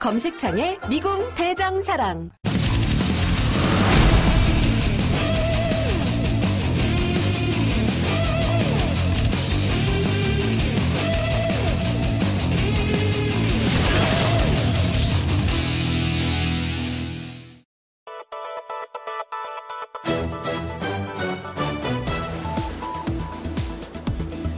검색창에 0.00 0.78
미궁 0.88 1.34
대장사랑. 1.34 2.30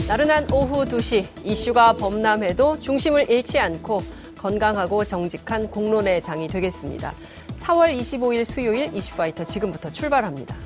나른한 0.06 0.46
오후 0.52 0.84
2시 0.84 1.24
이슈가 1.44 1.94
범람해도 1.94 2.78
중심을 2.78 3.28
잃지 3.28 3.58
않고 3.58 4.21
건강하고 4.42 5.04
정직한 5.04 5.70
공론의 5.70 6.20
장이 6.20 6.48
되겠습니다. 6.48 7.12
4월 7.60 7.96
25일 7.96 8.44
수요일 8.44 8.92
이슈파이터 8.92 9.44
지금부터 9.44 9.92
출발합니다. 9.92 10.56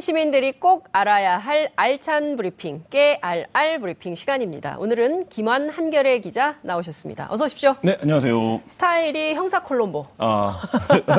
시민들이 0.00 0.52
꼭 0.52 0.88
알아야 0.92 1.38
할 1.38 1.70
알찬 1.76 2.36
브리핑, 2.36 2.82
깨알알 2.90 3.80
브리핑 3.80 4.14
시간입니다. 4.14 4.76
오늘은 4.78 5.28
김환 5.28 5.68
한결의 5.68 6.20
기자 6.20 6.56
나오셨습니다. 6.62 7.26
어서 7.30 7.44
오십시오. 7.44 7.74
네, 7.82 7.98
안녕하세요. 8.00 8.60
스타일이 8.68 9.34
형사 9.34 9.62
콜롬보 9.62 10.06
아, 10.18 10.60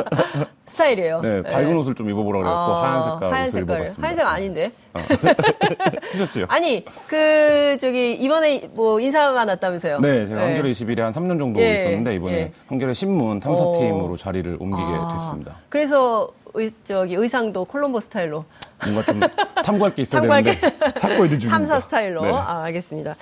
스타일이에요. 0.65 1.21
네, 1.21 1.41
밝은 1.41 1.75
옷을 1.77 1.95
좀 1.95 2.09
입어보라고 2.09 2.43
그래갖고 2.43 2.71
아, 2.73 2.83
하얀 2.83 3.03
색깔 3.03 3.33
하얀 3.33 3.51
색깔. 3.51 3.75
입어봤습니다. 3.77 4.03
하얀색 4.07 4.25
아닌데. 4.27 4.71
티셔츠요? 6.11 6.45
아니, 6.49 6.85
그, 7.07 7.77
저기, 7.79 8.13
이번에 8.13 8.69
뭐 8.73 8.99
인사가 8.99 9.45
났다면서요? 9.45 9.99
네, 9.99 10.25
제가 10.25 10.39
네. 10.41 10.45
한겨레 10.47 10.71
21에 10.71 10.99
한 10.99 11.13
3년 11.13 11.37
정도 11.39 11.59
예, 11.61 11.75
있었는데 11.75 12.15
이번에 12.15 12.33
예. 12.33 12.51
한겨레 12.67 12.93
신문 12.93 13.39
탐사팀으로 13.39 14.13
어. 14.13 14.17
자리를 14.17 14.57
옮기게 14.59 14.83
아, 14.83 15.13
됐습니다. 15.17 15.57
그래서 15.69 16.29
의, 16.53 16.71
저기 16.83 17.15
의상도 17.15 17.65
콜롬보 17.65 17.99
스타일로. 17.99 18.45
뭔가 18.83 19.03
좀 19.03 19.19
탐구할 19.63 19.95
게 19.95 20.01
있어야 20.03 20.21
탐구할 20.21 20.43
되는데 20.43 20.93
찾고 20.99 21.25
있는 21.25 21.39
중입니다. 21.39 21.49
탐사 21.49 21.79
스타일로. 21.79 22.21
네. 22.23 22.31
아, 22.33 22.63
알겠습니다. 22.63 23.15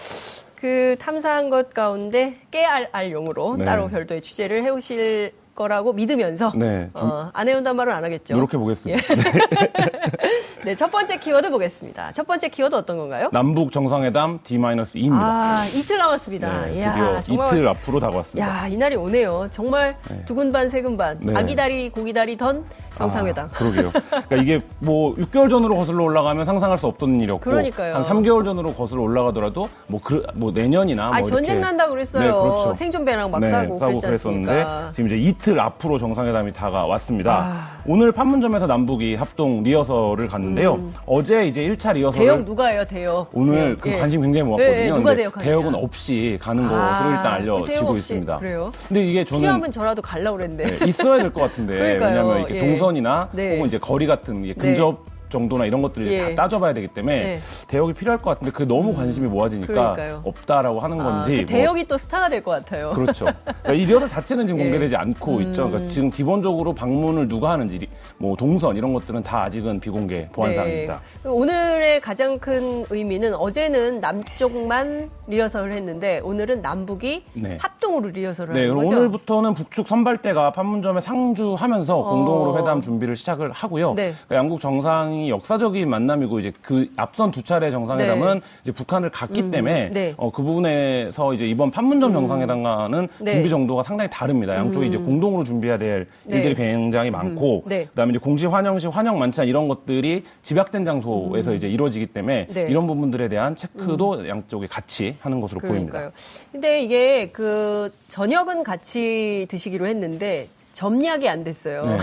그 0.55 0.95
탐사한 0.99 1.49
것 1.49 1.73
가운데 1.73 2.39
깨알 2.51 2.89
알용으로 2.91 3.57
네. 3.57 3.65
따로 3.65 3.89
별도의 3.89 4.21
취재를 4.21 4.63
해오실 4.63 5.33
거라고 5.57 5.91
믿으면서 5.91 6.53
네, 6.55 6.89
좀 6.95 7.09
어, 7.09 7.31
안 7.33 7.49
해온단 7.49 7.75
말은 7.75 7.91
안 7.91 8.03
하겠죠. 8.03 8.35
노력해 8.35 8.57
보겠습니다. 8.57 9.01
네, 10.63 10.75
첫 10.75 10.91
번째 10.91 11.17
키워드 11.17 11.49
보겠습니다. 11.49 12.11
첫 12.13 12.27
번째 12.27 12.49
키워드 12.49 12.75
어떤 12.75 12.97
건가요? 12.97 13.29
남북 13.33 13.71
정상회담 13.71 14.39
D-2입니다. 14.43 15.13
아, 15.13 15.65
이틀 15.73 15.97
남았습니다. 15.97 16.65
네, 16.65 16.75
이야, 16.77 16.91
드디어 16.91 17.21
정말 17.21 17.47
이틀 17.47 17.67
앞으로 17.69 17.99
다가왔습니다. 17.99 18.47
야, 18.47 18.67
이날이 18.67 18.95
오네요. 18.95 19.47
정말 19.49 19.97
네. 20.09 20.23
두근반 20.25 20.69
세근반. 20.69 21.19
네. 21.21 21.35
아기다리 21.35 21.89
고기다리 21.89 22.37
던 22.37 22.63
정상회담. 22.95 23.45
아, 23.45 23.49
그러게요. 23.49 23.91
그러니까 23.91 24.35
이게 24.35 24.59
뭐 24.79 25.15
6개월 25.15 25.49
전으로 25.49 25.75
거슬러 25.75 26.03
올라가면 26.03 26.45
상상할 26.45 26.77
수 26.77 26.87
없던 26.87 27.21
일이었고 27.21 27.41
그러니까요. 27.41 27.95
한 27.95 28.03
3개월 28.03 28.43
전으로 28.43 28.73
거슬러 28.73 29.01
올라가더라도 29.03 29.69
뭐, 29.87 29.99
그, 30.03 30.25
뭐 30.35 30.51
내년이나 30.51 31.07
아, 31.07 31.19
뭐 31.19 31.29
전쟁 31.29 31.55
이렇게 31.55 31.59
난다고 31.65 31.91
그랬어요. 31.91 32.21
네, 32.23 32.27
그렇죠. 32.29 32.75
생존배랑 32.75 33.31
막 33.31 33.39
네, 33.39 33.49
싸고 33.49 33.77
싸고 33.77 33.99
그랬었는데? 33.99 34.65
지금 34.93 35.07
이제 35.07 35.17
이틀 35.17 35.46
앞으로 35.57 35.97
정상회담이 35.97 36.51
다가왔습니다. 36.53 37.31
아. 37.33 37.77
오늘 37.85 38.11
판문점에서 38.11 38.67
남북이 38.67 39.15
합동 39.15 39.63
리허설을 39.63 40.27
갔는데요. 40.27 40.79
어제 41.05 41.47
이제 41.47 41.61
1차 41.69 41.93
리허설을 41.93 42.25
음. 42.25 42.27
대역 42.27 42.45
누가 42.45 42.67
해요, 42.67 42.83
대역? 42.87 43.29
오늘 43.33 43.71
예, 43.71 43.75
그 43.79 43.89
예. 43.91 43.97
관심 43.97 44.21
굉장히 44.21 44.43
모았거든요. 44.47 44.75
예, 44.75 44.85
예, 44.85 44.91
누가 44.91 45.15
대역하느냐. 45.15 45.49
대역은 45.49 45.75
없이 45.75 46.37
가는 46.41 46.63
것으로 46.63 46.79
아, 46.81 47.07
일단 47.09 47.41
대역 47.43 47.55
알려지고. 47.57 47.97
있습니다. 47.97 48.37
그래요? 48.39 48.71
근데 48.87 49.05
이게 49.05 49.23
저는 49.23 49.41
필요하면 49.41 49.71
저라도 49.71 50.01
갈라 50.01 50.31
그랬는데. 50.31 50.77
네, 50.79 50.85
있어야 50.85 51.17
될 51.19 51.31
것 51.31 51.41
같은데. 51.41 51.79
왜냐하면 51.99 52.39
이렇게 52.39 52.55
예. 52.55 52.59
동선이나 52.67 53.29
네. 53.31 53.55
혹은 53.55 53.67
이제 53.67 53.77
거리 53.77 54.05
같은 54.07 54.53
근접 54.55 55.05
정도나 55.29 55.65
이런 55.65 55.81
것들을 55.81 56.07
예. 56.11 56.35
다 56.35 56.43
따져봐야 56.43 56.73
되기 56.73 56.87
때문에 56.87 57.19
네. 57.21 57.41
대역이 57.67 57.93
필요할 57.93 58.19
것 58.21 58.29
같은데 58.31 58.51
그 58.51 58.63
너무 58.67 58.93
관심이 58.95 59.27
모아지니까 59.27 59.73
그러니까요. 59.73 60.21
없다라고 60.23 60.79
하는 60.79 60.99
아, 61.01 61.03
건지 61.03 61.37
그뭐 61.37 61.45
대역이 61.47 61.87
또 61.87 61.97
스타가 61.97 62.29
될 62.29 62.43
것 62.43 62.51
같아요. 62.51 62.91
그렇죠. 62.91 63.25
그러니까 63.43 63.73
이 63.73 63.85
리허설 63.85 64.07
자체는 64.09 64.45
지금 64.47 64.59
예. 64.61 64.63
공개되지 64.65 64.95
않고 64.95 65.41
있죠. 65.41 65.69
그러니까 65.69 65.89
지금 65.89 66.09
기본적으로 66.09 66.73
방문을 66.73 67.27
누가 67.27 67.51
하는지, 67.51 67.87
뭐 68.17 68.35
동선 68.35 68.77
이런 68.77 68.93
것들은 68.93 69.23
다 69.23 69.43
아직은 69.43 69.79
비공개 69.79 70.29
보안 70.31 70.53
사항입니다. 70.53 71.01
네. 71.23 71.29
오늘의 71.29 72.01
가장 72.01 72.37
큰 72.39 72.85
의미는 72.89 73.33
어제는 73.35 73.99
남쪽만 73.99 75.09
리허설을 75.27 75.73
했는데 75.73 76.19
오늘은 76.23 76.61
남북이 76.61 77.23
네. 77.33 77.57
합동으로 77.59 78.09
리허설을 78.09 78.53
네, 78.53 78.61
하는 78.67 78.75
거죠. 78.75 78.87
오늘부터는 78.95 79.53
북측 79.55 79.87
선발대가 79.87 80.51
판문점에 80.51 81.01
상주하면서 81.01 82.01
공동으로 82.03 82.57
회담 82.59 82.81
준비를 82.81 83.15
시작을 83.15 83.51
하고요. 83.51 83.89
어. 83.89 83.93
네. 83.95 84.13
그러니까 84.27 84.35
양국 84.35 84.61
정상 84.61 85.16
이 85.17 85.29
역사적인 85.29 85.89
만남이고 85.89 86.39
이제 86.39 86.51
그 86.61 86.89
앞선 86.95 87.31
두 87.31 87.43
차례 87.43 87.71
정상회담은 87.71 88.35
네. 88.35 88.41
이제 88.61 88.71
북한을 88.71 89.09
갔기 89.09 89.51
때문에 89.51 89.89
네. 89.91 90.13
어, 90.17 90.31
그 90.31 90.43
부분에서 90.43 91.33
이제 91.33 91.47
이번 91.47 91.71
판문점 91.71 92.13
정상회담과는 92.13 93.07
네. 93.19 93.31
준비 93.31 93.49
정도가 93.49 93.83
상당히 93.83 94.09
다릅니다. 94.09 94.55
양쪽이 94.55 94.87
이제 94.87 94.97
공동으로 94.97 95.43
준비해야 95.43 95.77
될 95.77 96.07
네. 96.23 96.37
일들이 96.37 96.55
굉장히 96.55 97.11
많고 97.11 97.63
네. 97.65 97.85
그다음에 97.85 98.11
이제 98.11 98.19
공식 98.19 98.51
환영식 98.51 98.95
환영 98.95 99.19
만찬 99.19 99.47
이런 99.47 99.67
것들이 99.67 100.23
집약된 100.43 100.85
장소에서 100.85 101.53
이제 101.53 101.67
이루어지기 101.67 102.07
때문에 102.07 102.47
음. 102.49 102.53
네. 102.53 102.63
음. 102.65 102.69
이런 102.69 102.87
부분들에 102.87 103.27
대한 103.29 103.55
체크도 103.55 104.27
양쪽이 104.27 104.67
같이 104.67 105.15
하는 105.19 105.41
것으로 105.41 105.61
보입니다. 105.61 105.91
그러니까요. 105.91 106.11
근데 106.51 106.83
이게 106.83 107.29
그 107.31 107.91
저녁은 108.09 108.63
같이 108.63 109.45
드시기로 109.49 109.87
했는데 109.87 110.47
점약이 110.77 111.27
안 111.27 111.43
됐어요. 111.43 111.85
네. 111.85 111.97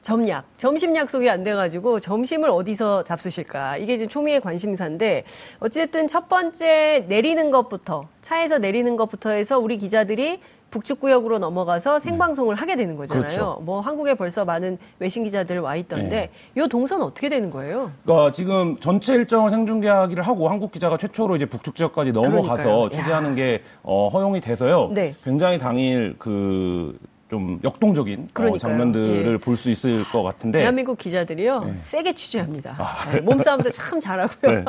점약, 0.00 0.46
점심 0.56 0.96
약속이 0.96 1.28
안 1.28 1.44
돼가지고 1.44 2.00
점심을 2.00 2.48
어디서 2.48 3.04
잡수실까 3.04 3.76
이게 3.76 3.98
지금 3.98 4.08
초미의 4.08 4.40
관심사인데 4.40 5.24
어쨌든 5.60 6.08
첫 6.08 6.26
번째 6.30 7.04
내리는 7.08 7.50
것부터 7.50 8.08
차에서 8.22 8.56
내리는 8.56 8.96
것부터 8.96 9.28
해서 9.28 9.58
우리 9.58 9.76
기자들이 9.76 10.40
북측구역으로 10.70 11.38
넘어가서 11.38 11.98
생방송을 11.98 12.54
하게 12.54 12.76
되는 12.76 12.96
거잖아요. 12.96 13.28
네. 13.28 13.28
그렇죠. 13.28 13.60
뭐 13.60 13.80
한국에 13.80 14.14
벌써 14.14 14.46
많은 14.46 14.78
외신 14.98 15.22
기자들 15.22 15.58
와 15.58 15.76
있던데 15.76 16.30
네. 16.54 16.62
이 16.62 16.66
동선 16.68 17.02
어떻게 17.02 17.28
되는 17.28 17.50
거예요? 17.50 17.90
그러니까 18.04 18.32
지금 18.32 18.78
전체 18.80 19.12
일정을 19.12 19.50
생중계하기를 19.50 20.22
하고 20.22 20.48
한국 20.48 20.72
기자가 20.72 20.96
최초로 20.96 21.36
이제 21.36 21.44
북측 21.44 21.76
지역까지 21.76 22.12
넘어가서 22.12 22.64
그러니까요. 22.64 22.88
취재하는 22.88 23.34
게 23.34 23.62
어, 23.82 24.08
허용이 24.08 24.40
돼서요. 24.40 24.88
네. 24.94 25.14
굉장히 25.22 25.58
당일 25.58 26.16
그 26.18 26.98
좀 27.32 27.58
역동적인 27.64 28.28
어. 28.34 28.58
장면들을 28.58 29.32
예. 29.32 29.36
볼수 29.38 29.70
있을 29.70 30.04
것 30.10 30.22
같은데. 30.22 30.58
대한민국 30.58 30.98
기자들이요 30.98 31.76
세게 31.78 32.12
취재합니다. 32.12 32.76
네, 33.10 33.20
몸싸움도 33.22 33.70
참 33.70 33.98
잘하고요. 33.98 34.52
네. 34.52 34.64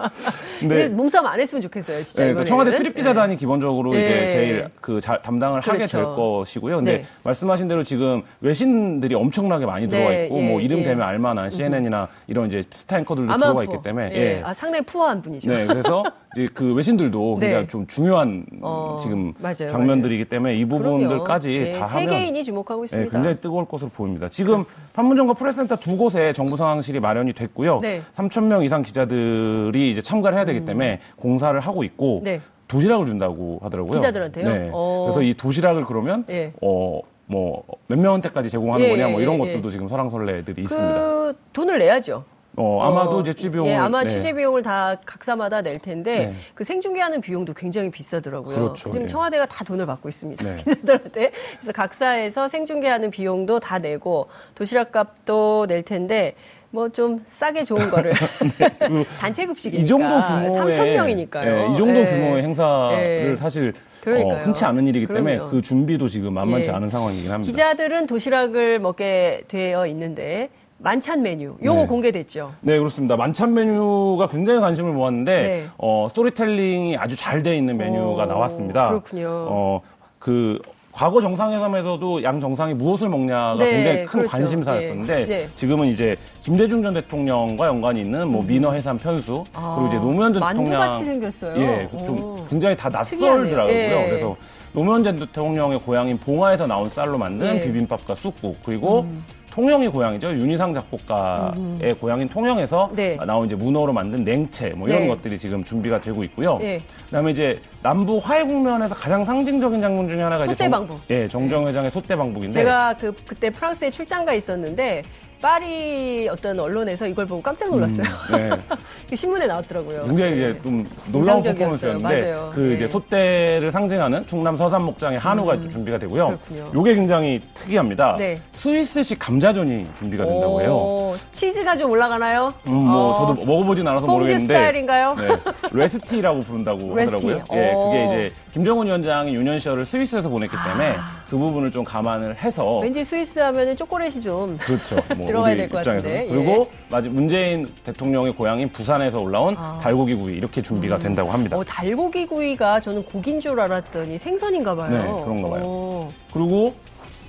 근데 0.62 0.76
근데 0.76 0.88
몸싸움 0.88 1.26
안 1.28 1.42
했으면 1.42 1.62
좋겠어요, 1.62 2.02
진짜. 2.06 2.24
네, 2.24 2.32
그러니까 2.32 2.32
이번에는. 2.32 2.46
청와대 2.46 2.74
출입 2.78 2.96
기자단이 2.96 3.36
기본적으로 3.36 3.94
예. 3.96 4.00
이제 4.00 4.30
제일 4.30 4.70
그 4.80 5.02
자- 5.02 5.22
담당을 5.22 5.60
하게 5.60 5.80
그렇죠. 5.80 5.98
될 5.98 6.06
것이고요. 6.06 6.78
근데 6.78 6.94
네. 7.00 7.06
말씀하신 7.24 7.68
대로 7.68 7.84
지금 7.84 8.22
외신들이 8.40 9.14
엄청나게 9.14 9.66
많이 9.66 9.90
들어와 9.90 10.10
네, 10.12 10.26
있고 10.28 10.38
예, 10.40 10.50
뭐 10.50 10.62
이름 10.62 10.80
예. 10.80 10.84
되면 10.84 11.06
알만한 11.06 11.52
CNN이나 11.52 12.08
이런 12.28 12.48
이제 12.48 12.64
스타 12.72 12.98
앵커들도 13.00 13.34
푸어. 13.40 13.64
있기 13.66 13.76
때문에 13.84 14.10
예. 14.14 14.18
예. 14.38 14.42
아, 14.42 14.54
상당히 14.54 14.86
푸어한 14.86 15.22
분이죠. 15.22 15.52
네, 15.52 15.66
그래서 15.68 16.02
이제 16.38 16.48
그 16.54 16.74
외신들도 16.74 17.38
네. 17.42 17.48
굉장히 17.48 17.68
좀 17.68 17.86
중요한 17.88 18.46
어, 18.62 18.98
지금 19.02 19.34
맞아요, 19.40 19.70
장면들이기 19.70 20.26
때문에 20.26 20.56
이. 20.56 20.64
부분들까지 20.64 21.52
예, 21.54 21.72
다 21.74 21.86
하면 21.88 22.10
세계인이 22.10 22.44
주목하고 22.54 22.82
네, 22.82 22.86
있습니다. 22.86 23.12
굉장히 23.12 23.38
뜨거울 23.42 23.66
것으로 23.66 23.90
보입니다. 23.90 24.30
지금 24.30 24.64
판문점과 24.94 25.34
프레스센터 25.34 25.76
두 25.78 25.98
곳에 25.98 26.34
정부 26.34 26.56
상황실이 26.56 27.00
마련이 27.00 27.34
됐고요. 27.34 27.80
네. 27.82 27.98
음. 27.98 28.04
3천 28.28 28.44
명 28.44 28.64
이상 28.64 28.84
기자들이 28.84 29.92
이제 29.92 30.02
참가를 30.02 30.38
해야 30.38 30.46
되기 30.46 30.64
때문에 30.66 31.00
공사를 31.16 31.58
하고 31.60 31.84
있고 31.84 32.22
네. 32.24 32.40
도시락을 32.68 33.06
준다고 33.06 33.60
하더라고요. 33.64 33.94
기자들한테요? 34.00 34.46
네. 34.46 34.70
어. 34.74 35.04
그래서 35.06 35.22
이 35.22 35.34
도시락을 35.34 35.86
그러면 35.86 36.26
예. 36.30 36.54
어 36.62 37.02
뭐 37.26 37.64
몇 37.88 37.98
명한테까지 38.00 38.50
제공하는 38.50 38.86
예, 38.86 38.90
거냐 38.90 39.08
뭐 39.08 39.22
이런 39.22 39.36
예, 39.36 39.38
것들도 39.40 39.68
예. 39.68 39.72
지금 39.72 39.88
설랑설레들이 39.88 40.62
있습니다. 40.64 40.94
그 40.94 41.38
돈을 41.54 41.80
내야죠. 41.80 42.26
어, 42.56 42.82
아마도 42.84 43.18
어, 43.18 43.22
이제 43.22 43.34
취재 43.34 43.50
비용을 43.50 43.72
예, 43.72 43.76
아마 43.76 44.04
네. 44.04 44.10
취재 44.10 44.34
비용을 44.34 44.62
다 44.62 44.96
각사마다 45.06 45.62
낼 45.62 45.80
텐데 45.80 46.28
네. 46.28 46.36
그 46.54 46.64
생중계하는 46.64 47.22
비용도 47.22 47.54
굉장히 47.54 47.90
비싸더라고요. 47.90 48.56
그렇죠. 48.56 48.90
지금 48.92 49.04
예. 49.04 49.08
청와대가 49.08 49.46
다 49.48 49.64
돈을 49.64 49.86
받고 49.86 50.08
있습니다. 50.10 50.44
네. 50.44 50.58
기자들한테. 50.64 51.32
그래서 51.60 51.72
각사에서 51.72 52.48
생중계하는 52.48 53.10
비용도 53.10 53.60
다 53.60 53.80
내고 53.80 54.28
도시락 54.54 54.92
값도 54.92 55.66
낼 55.68 55.82
텐데 55.84 56.36
뭐좀 56.70 57.24
싸게 57.26 57.64
좋은 57.64 57.90
거를 57.90 58.12
단체 59.20 59.46
급식이니까 59.46 59.82
그이 59.82 59.88
정도 59.88 60.22
규모의 60.22 60.78
3천 60.78 60.94
명이니까요. 60.94 61.56
예, 61.56 61.72
이 61.72 61.78
정도 61.78 62.00
예. 62.00 62.06
규모의 62.06 62.44
행사를 62.44 63.32
예. 63.32 63.36
사실 63.36 63.74
그러니까요. 64.02 64.34
어, 64.34 64.44
흔치 64.44 64.66
않은 64.66 64.86
일이기 64.88 65.08
때문에 65.08 65.36
그럼요. 65.36 65.52
그 65.52 65.62
준비도 65.62 66.10
지금 66.10 66.34
만만치 66.34 66.70
예. 66.70 66.74
않은 66.74 66.90
상황이긴 66.90 67.32
합니다. 67.32 67.50
기자들은 67.50 68.06
도시락을 68.08 68.80
먹게 68.80 69.44
되어 69.48 69.88
있는데 69.88 70.50
만찬 70.80 71.22
메뉴 71.22 71.56
요거 71.64 71.80
네. 71.82 71.88
공개됐죠. 71.88 72.52
네, 72.62 72.78
그렇습니다. 72.78 73.16
만찬 73.16 73.54
메뉴가 73.54 74.28
굉장히 74.28 74.60
관심을 74.60 74.92
모았는데, 74.92 75.42
네. 75.42 75.66
어, 75.78 76.08
스토리텔링이 76.10 76.98
아주 76.98 77.16
잘 77.16 77.42
돼 77.44 77.56
있는 77.58 77.78
메뉴가 77.78 78.24
오, 78.24 78.26
나왔습니다. 78.26 78.90
그렇군요. 78.90 79.28
어, 79.30 79.82
그, 80.20 80.60
과거 80.94 81.20
정상회담에서도 81.22 82.22
양 82.24 82.40
정상이 82.40 82.76
무엇을 82.76 83.10
먹냐가 83.10 83.56
네, 83.56 83.72
굉장히 83.72 83.98
큰 84.06 84.20
그렇죠. 84.20 84.30
관심사였었는데 84.30 85.22
예, 85.22 85.26
네. 85.26 85.50
지금은 85.56 85.88
이제 85.88 86.16
김대중 86.42 86.84
전 86.84 86.94
대통령과 86.94 87.66
연관이 87.66 88.00
있는 88.02 88.28
뭐 88.28 88.44
민어 88.44 88.72
해삼 88.74 89.00
편수 89.00 89.44
그리고 89.52 89.88
이제 89.88 89.98
노무현 89.98 90.34
전 90.36 90.44
음. 90.44 90.44
아, 90.44 90.46
만두 90.54 90.64
대통령 90.66 90.80
같이 90.80 91.04
생겼어요. 91.06 91.60
예, 91.60 91.88
그 91.90 91.98
오. 91.98 92.06
좀 92.06 92.48
굉장히 92.48 92.78
다. 92.78 92.90
낯설더라고요. 92.90 93.74
예. 93.76 94.06
그래서 94.08 94.36
노무현 94.72 95.04
전 95.04 95.18
대통령의 95.18 95.80
고향인 95.80 96.20
봉화에서 96.20 96.68
나온 96.68 96.92
쌀로 96.92 97.18
만든 97.18 97.48
예. 97.48 97.52
음. 97.54 97.64
비빔밥과 97.64 98.14
쑥국 98.14 98.58
그리고 98.64 99.08
통영이 99.54 99.88
고향이죠. 99.90 100.32
윤희상 100.32 100.74
작곡가의 100.74 101.94
고향인 102.00 102.28
통영에서 102.28 102.90
네. 102.96 103.16
나온 103.18 103.46
이제 103.46 103.56
문어로 103.56 103.94
만든 103.94 104.24
냉채 104.24 104.70
뭐 104.70 104.88
이런 104.88 105.04
네. 105.04 105.08
것들이 105.08 105.38
지금 105.38 105.64
준비가 105.64 106.02
되고 106.02 106.24
있고요. 106.24 106.58
예. 106.64 106.82
그다음에 107.06 107.30
이제 107.30 107.62
남북 107.84 108.28
화해 108.28 108.44
국면에서 108.44 108.96
가장 108.96 109.24
상징적인 109.24 109.80
장면 109.80 110.10
중에 110.10 110.24
하나가 110.24 110.46
이제 110.46 110.54
소떼방북. 110.54 111.08
정, 111.08 111.16
예, 111.16 111.28
정정 111.28 111.68
회장의 111.68 111.92
소떼방북인데 111.92 112.52
제가 112.52 112.96
그 113.00 113.14
그때 113.28 113.52
프랑스에 113.52 113.92
출장가 113.92 114.34
있었는데 114.34 115.04
파리 115.44 116.30
어떤 116.30 116.58
언론에서 116.58 117.06
이걸 117.06 117.26
보고 117.26 117.42
깜짝 117.42 117.70
놀랐어요. 117.70 118.06
네. 118.32 118.50
그 119.10 119.14
신문에 119.14 119.46
나왔더라고요. 119.46 120.06
굉장히 120.08 120.32
네. 120.32 120.38
이제 120.38 120.62
좀 120.64 120.90
놀라운. 121.12 121.44
퍼포먼스였는데. 121.44 122.36
그 122.56 122.60
네. 122.62 122.74
이제 122.76 122.88
소떼를 122.88 123.70
상징하는 123.70 124.26
충남 124.26 124.56
서산 124.56 124.84
목장의 124.84 125.20
한우가 125.20 125.58
또 125.58 125.68
준비가 125.68 125.98
되고요. 125.98 126.28
그렇군요. 126.48 126.72
요게 126.74 126.96
굉장히 126.96 127.42
특이합니다. 127.54 128.16
네. 128.18 128.40
스위스식 128.56 129.20
감자전이 129.20 129.88
준비가 129.98 130.26
된다고 130.26 130.62
해요. 130.62 130.76
오, 130.76 131.16
치즈가 131.34 131.76
좀 131.76 131.92
올라가나요? 131.92 132.54
음, 132.68 132.74
뭐 132.74 133.12
어, 133.12 133.28
저도 133.36 133.46
먹어보진 133.46 133.86
않아서 133.86 134.08
모르겠는데 134.08 134.54
스타일인가요? 134.54 135.16
네, 135.16 135.28
Rösti라고 135.74 136.40
부른다고 136.44 136.96
Rösti. 136.96 137.28
하더라고요. 137.28 137.60
예, 137.62 137.74
오. 137.74 137.90
그게 137.92 138.06
이제 138.06 138.34
김정은 138.54 138.86
위원장이 138.88 139.36
유년 139.36 139.60
시절을 139.60 139.86
스위스에서 139.86 140.30
보냈기 140.30 140.56
때문에 140.64 140.96
그 141.30 141.38
부분을 141.38 141.72
좀 141.72 141.84
감안을 141.84 142.36
해서 142.36 142.80
아. 142.80 142.84
왠지 142.84 143.04
스위스 143.04 143.40
하면은 143.40 143.76
초콜릿이 143.76 144.22
좀 144.22 144.58
그렇죠. 144.58 144.96
뭐 145.16 145.26
들어가야 145.28 145.56
될것 145.56 145.82
입장에서. 145.82 146.04
같은데, 146.08 146.26
예. 146.26 146.30
그리고 146.30 146.70
마지 146.90 147.10
문재인 147.10 147.68
대통령의 147.84 148.36
고향인 148.36 148.70
부산에서 148.70 149.20
올라온 149.20 149.56
아. 149.58 149.80
달고기 149.82 150.16
구이 150.16 150.36
이렇게 150.36 150.62
준비가 150.62 151.00
된다고 151.00 151.32
합니다. 151.32 151.58
어, 151.58 151.64
달고기 151.64 152.26
구이가 152.28 152.80
저는 152.80 153.04
고기인 153.06 153.40
줄 153.40 153.60
알았더니 153.60 154.18
생선인가 154.20 154.76
봐요. 154.76 154.90
네, 154.92 155.24
그런가 155.24 155.50
봐요. 155.50 155.64
오. 155.64 156.10
그리고 156.34 156.74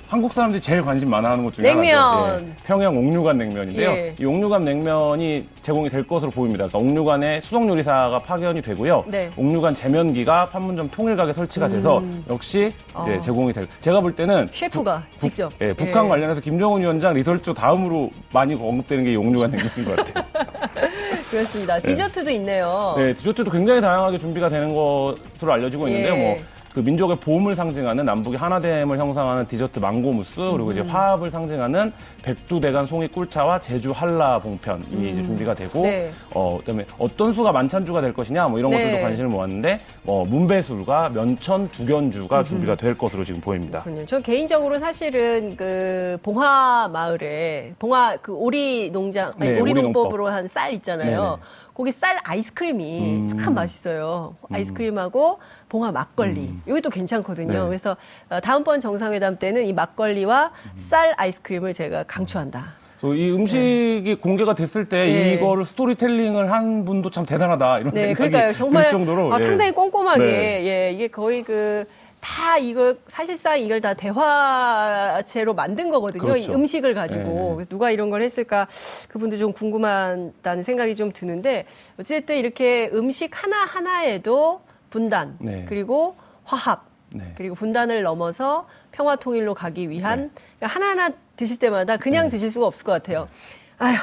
한국 0.09 0.33
사람들이 0.33 0.61
제일 0.61 0.83
관심 0.83 1.11
많아 1.11 1.31
하는 1.31 1.45
것 1.45 1.53
중에 1.55 1.65
냉면. 1.65 1.99
하나죠. 1.99 2.45
예, 2.45 2.55
평양 2.65 2.97
옥류관 2.97 3.39
냉면인데요. 3.39 3.91
예. 3.91 4.15
이 4.19 4.25
옥류관 4.25 4.65
냉면이 4.65 5.47
제공이 5.63 5.89
될 5.89 6.07
것으로 6.07 6.31
보입니다. 6.31 6.69
그러니까 6.69 6.79
옥류관에 6.79 7.41
수석 7.41 7.67
요리사가 7.67 8.19
파견이 8.21 8.63
되고요. 8.63 9.05
네. 9.09 9.31
옥류관 9.37 9.75
제면기가 9.75 10.51
판문점 10.51 10.91
통일각에 10.91 11.33
설치가 11.33 11.69
돼서 11.69 12.03
역시 12.29 12.73
이제 13.03 13.17
아. 13.17 13.21
제공이 13.21 13.53
될. 13.53 13.67
제가 13.81 14.01
볼 14.01 14.15
때는 14.15 14.49
셰프가 14.53 15.03
직접. 15.19 15.53
예, 15.61 15.73
북한 15.73 16.05
예. 16.05 16.09
관련해서 16.09 16.41
김정은 16.41 16.83
위원장 16.83 17.15
리설조 17.15 17.55
다음으로 17.55 18.11
많이 18.33 18.55
언급되는 18.55 19.05
게이 19.05 19.17
옥류관 19.17 19.51
냉면인 19.51 19.85
것 19.85 19.97
같아요. 19.97 20.25
그렇습니다. 21.31 21.81
디저트도 21.81 22.31
있네요. 22.33 22.95
네, 22.97 23.15
디저트도 23.15 23.51
굉장히 23.51 23.81
다양하게 23.81 24.19
준비가 24.19 24.49
되는 24.49 24.69
것으로 24.75 25.53
알려지고 25.53 25.89
있는데요. 25.89 26.15
예. 26.15 26.19
뭐, 26.23 26.39
그 26.75 26.81
민족의 26.81 27.19
봄을 27.21 27.55
상징하는 27.55 28.05
남북의 28.05 28.37
하나됨을 28.37 28.99
형상하는 28.99 29.47
디저트 29.47 29.79
망고 29.79 30.13
무스, 30.13 30.41
그리고 30.41 30.73
이제 30.73 30.81
화합을 30.81 31.31
상징하는 31.31 31.93
백두대간 32.23 32.87
송이 32.87 33.07
꿀차와 33.09 33.61
제주 33.61 33.93
한라 33.93 34.41
봉편이 34.41 35.13
이제 35.13 35.23
준비가 35.23 35.55
되고, 35.55 35.83
네. 35.83 36.11
어, 36.33 36.59
그다음에 36.59 36.85
어떤 36.99 37.33
수가 37.33 37.53
만찬주가 37.53 38.01
될 38.01 38.13
것이냐, 38.13 38.49
뭐 38.49 38.59
이런 38.59 38.73
네. 38.73 38.79
것들도 38.79 39.03
관심을 39.03 39.31
모았는데, 39.31 39.81
어, 40.05 40.25
문배술과 40.25 41.11
면천 41.11 41.71
두견주가 41.71 42.43
준비가 42.43 42.75
될 42.75 42.99
것으로 42.99 43.23
지금 43.23 43.41
보입니다. 43.41 43.83
그렇군요. 43.85 44.05
저 44.07 44.19
개인적으로 44.21 44.81
사실은 44.81 45.55
그 45.57 46.19
봉화 46.25 46.91
마을에 46.93 47.75
봉화 47.79 48.17
그 48.21 48.35
오리 48.35 48.91
농장 48.91 49.33
아니 49.39 49.51
네, 49.51 49.61
오리 49.61 49.71
오리 49.73 49.83
농법으로 49.83 50.27
한 50.29 50.49
쌀 50.49 50.75
있잖아요. 50.75 51.21
네네. 51.21 51.37
거기 51.75 51.91
쌀 51.91 52.19
아이스크림이 52.23 53.23
음. 53.23 53.27
참 53.27 53.55
맛있어요. 53.55 54.37
아이스크림하고 54.51 55.41
봉화 55.69 55.91
막걸리. 55.91 56.41
음. 56.41 56.63
이것도 56.67 56.91
괜찮거든요. 56.91 57.53
네. 57.53 57.67
그래서 57.67 57.97
어, 58.31 58.41
다음번 58.41 58.79
정상회담 58.79 59.39
때는 59.39 59.67
이 59.67 59.73
막걸리와 59.73 60.53
음. 60.67 60.71
쌀 60.77 61.15
아이스크림을 61.17 61.75
제가 61.75 62.05
강추한다. 62.05 62.85
이 63.03 63.31
음식이 63.31 64.15
공개가 64.23 64.55
됐을 64.55 64.89
때 64.89 65.05
네. 65.05 65.35
이거를 65.35 65.67
스토리텔링을 65.67 66.51
한 66.51 66.87
분도 66.87 67.11
참 67.11 67.27
대단하다 67.27 67.81
이런 67.81 67.93
네, 67.93 68.01
생각이 68.07 68.31
그러니까요. 68.31 68.53
정말 68.55 68.85
들 68.85 68.91
정도로 68.93 69.35
아, 69.35 69.39
예. 69.39 69.45
상당히 69.45 69.73
꼼꼼하게 69.73 70.23
네. 70.23 70.67
예, 70.67 70.93
이게 70.93 71.09
거의 71.09 71.43
그 71.43 71.85
다 72.25 72.57
이걸 72.57 72.99
사실상 73.07 73.61
이걸 73.61 73.83
다 73.83 73.93
대화체로 73.93 75.53
만든 75.53 75.91
거거든요. 75.91 76.23
그렇죠. 76.23 76.53
이 76.53 76.55
음식을 76.55 76.95
가지고 76.95 77.57
네. 77.59 77.65
누가 77.67 77.91
이런 77.91 78.09
걸 78.09 78.23
했을까 78.23 78.67
그분도 79.09 79.37
좀 79.37 79.53
궁금하다는 79.53 80.63
생각이 80.63 80.95
좀 80.95 81.13
드는데 81.13 81.67
어쨌든 82.01 82.37
이렇게 82.37 82.89
음식 82.95 83.31
하나 83.43 83.65
하나에도 83.67 84.63
분단 84.89 85.37
네. 85.39 85.67
그리고 85.69 86.17
화합 86.45 86.87
네. 87.11 87.35
그리고 87.37 87.55
분단을 87.57 88.03
넘어서 88.03 88.67
평화 88.91 89.17
통일로 89.17 89.53
가기 89.53 89.91
위한 89.91 90.31
그러니까 90.59 90.67
하나하나 90.67 91.11
드실 91.37 91.59
때마다 91.59 91.99
그냥 91.99 92.25
네. 92.25 92.31
드실 92.31 92.51
수가 92.51 92.67
없을 92.67 92.87
것 92.87 92.93
같아요. 92.93 93.29
아휴 93.77 93.99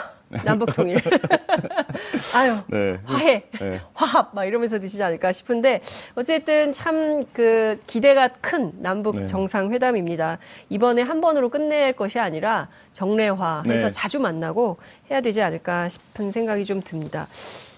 남북 0.46 0.74
통일. 0.74 0.98
아유 2.36 2.54
네. 2.68 3.00
화해, 3.06 3.44
네. 3.60 3.82
화합 3.94 4.34
막 4.34 4.46
이러면서 4.46 4.80
드시지 4.80 5.02
않을까 5.04 5.32
싶은데 5.32 5.82
어쨌든 6.16 6.72
참 6.74 7.22
그 7.34 7.80
기대가 7.88 8.28
큰 8.28 8.72
남북 8.82 9.16
네. 9.20 9.26
정상회담입니다. 9.26 10.38
이번에 10.70 11.02
한 11.02 11.22
번으로 11.22 11.50
끝낼 11.50 11.94
것이 11.94 12.20
아니라 12.20 12.68
정례화 12.94 13.64
해서 13.68 13.86
네. 13.86 13.92
자주 13.92 14.20
만나고 14.20 14.78
해야 15.10 15.22
되지 15.22 15.42
않을까 15.42 15.90
싶은 15.90 16.32
생각이 16.32 16.66
좀 16.66 16.82
듭니다. 16.82 17.28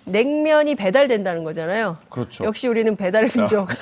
냉면이 0.05 0.75
배달된다는 0.75 1.43
거잖아요. 1.43 1.97
그렇죠. 2.09 2.43
역시 2.43 2.67
우리는 2.67 2.95
배달의 2.95 3.29
민족. 3.33 3.69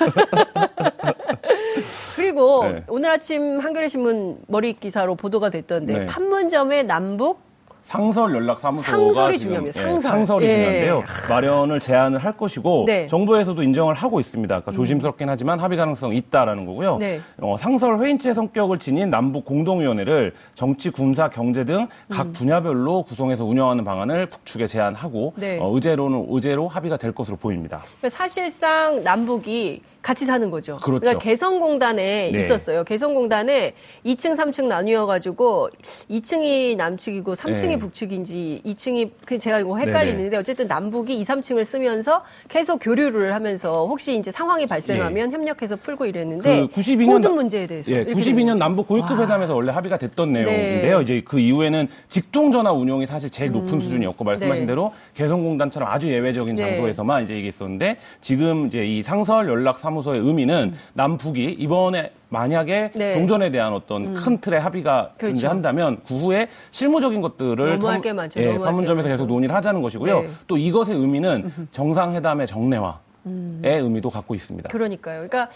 그리고 2.16 2.64
네. 2.64 2.84
오늘 2.86 3.10
아침 3.10 3.58
한겨레 3.58 3.88
신문 3.88 4.38
머리 4.46 4.74
기사로 4.74 5.16
보도가 5.16 5.50
됐던데 5.50 5.98
네. 6.00 6.06
판문점의 6.06 6.84
남북 6.84 7.40
상설 7.82 8.34
연락 8.34 8.60
사무소가 8.60 8.96
상설이 8.96 9.38
지금 9.38 9.54
중요합니다. 9.54 9.80
예, 9.80 9.84
상설. 9.84 10.10
상설 10.10 10.42
이 10.42 10.46
예. 10.46 10.54
중요한데요. 10.54 11.04
마련을 11.28 11.80
제안을 11.80 12.18
할 12.18 12.36
것이고 12.36 12.84
네. 12.86 13.02
음. 13.02 13.08
정부에서도 13.08 13.62
인정을 13.62 13.94
하고 13.94 14.20
있습니다. 14.20 14.48
그러니까 14.60 14.72
조심스럽긴 14.72 15.28
하지만 15.28 15.58
합의 15.60 15.76
가능성이 15.76 16.16
있다라는 16.18 16.64
거고요. 16.64 16.98
네. 16.98 17.20
어, 17.40 17.56
상설 17.58 17.98
회의체 17.98 18.34
성격을 18.34 18.78
지닌 18.78 19.10
남북 19.10 19.44
공동위원회를 19.44 20.32
정치, 20.54 20.90
군사, 20.90 21.28
경제 21.28 21.64
등각 21.64 21.88
음. 22.26 22.32
분야별로 22.32 23.02
구성해서 23.02 23.44
운영하는 23.44 23.84
방안을 23.84 24.26
북측에 24.26 24.66
제안하고 24.66 25.34
네. 25.36 25.58
어, 25.60 25.68
의제로는 25.74 26.26
의제로 26.30 26.68
합의가 26.68 26.96
될 26.96 27.12
것으로 27.12 27.36
보입니다. 27.36 27.82
사실상 28.08 29.02
남북이 29.02 29.82
같이 30.02 30.26
사는 30.26 30.50
거죠. 30.50 30.76
그렇죠. 30.78 31.04
러니까 31.04 31.20
개성공단에 31.20 32.30
네. 32.32 32.40
있었어요. 32.40 32.84
개성공단에 32.84 33.74
2층, 34.04 34.36
3층 34.36 34.66
나뉘어 34.66 35.06
가지고 35.06 35.68
2층이 36.10 36.76
남측이고 36.76 37.34
3층이 37.34 37.68
네. 37.68 37.78
북측인지 37.78 38.62
2층이 38.66 39.10
그 39.24 39.38
제가 39.38 39.60
이거 39.60 39.76
헷갈리는데 39.76 40.36
어쨌든 40.36 40.66
남북이 40.66 41.18
2, 41.20 41.24
3층을 41.24 41.64
쓰면서 41.64 42.22
계속 42.48 42.78
교류를 42.78 43.34
하면서 43.34 43.86
혹시 43.86 44.16
이제 44.16 44.30
상황이 44.32 44.66
발생하면 44.66 45.32
협력해서 45.32 45.76
풀고 45.76 46.06
이랬는데 46.06 46.66
그 46.66 46.80
92년 46.80 47.06
모든 47.06 47.20
나- 47.30 47.36
문제에 47.36 47.66
대해서 47.66 47.90
예, 47.92 47.96
이렇게 47.96 48.12
92년 48.14 48.36
되는 48.36 48.58
남북 48.58 48.88
고위급 48.88 49.12
와. 49.12 49.24
회담에서 49.24 49.54
원래 49.54 49.70
합의가 49.70 49.98
됐던 49.98 50.32
네. 50.32 50.42
내용인데요. 50.44 51.00
이제 51.02 51.22
그 51.24 51.38
이후에는 51.38 51.86
직통 52.08 52.50
전화 52.50 52.72
운용이 52.72 53.06
사실 53.06 53.30
제일 53.30 53.52
높은 53.52 53.78
수준이었고 53.78 54.24
말씀하신 54.24 54.64
네. 54.64 54.66
대로 54.66 54.92
개성공단처럼 55.14 55.88
아주 55.88 56.08
예외적인 56.08 56.56
네. 56.56 56.62
장소에서만 56.72 57.22
이제 57.24 57.38
이게 57.38 57.48
있었는데 57.48 57.98
지금 58.20 58.66
이제 58.66 58.84
이 58.84 59.02
상설 59.02 59.48
연락 59.48 59.62
연락 59.62 59.78
사무소의 59.92 60.20
의미는 60.20 60.74
남북이 60.94 61.56
이번에 61.58 62.12
만약에 62.30 62.92
네. 62.94 63.12
종전에 63.12 63.50
대한 63.50 63.72
어떤 63.74 64.14
큰 64.14 64.38
틀의 64.38 64.60
합의가 64.60 65.12
그렇죠. 65.18 65.34
존재한다면 65.34 66.00
그 66.06 66.16
후에 66.16 66.48
실무적인 66.70 67.20
것들을 67.20 67.78
판- 67.78 68.00
게 68.00 68.12
많죠. 68.12 68.40
예, 68.40 68.58
판문점에서. 68.58 69.08
계속 69.08 69.26
논의를 69.26 69.54
하자는 69.54 69.82
것이고요. 69.82 70.20
네. 70.22 70.28
또 70.46 70.56
이것의 70.56 70.96
의미는 70.96 71.52
정상회담의 71.70 72.46
정례화 72.46 72.98
의 73.24 73.80
의미도 73.80 74.10
갖고 74.10 74.34
있습니다. 74.34 74.68
그러니까요. 74.70 75.28
그러니까 75.28 75.48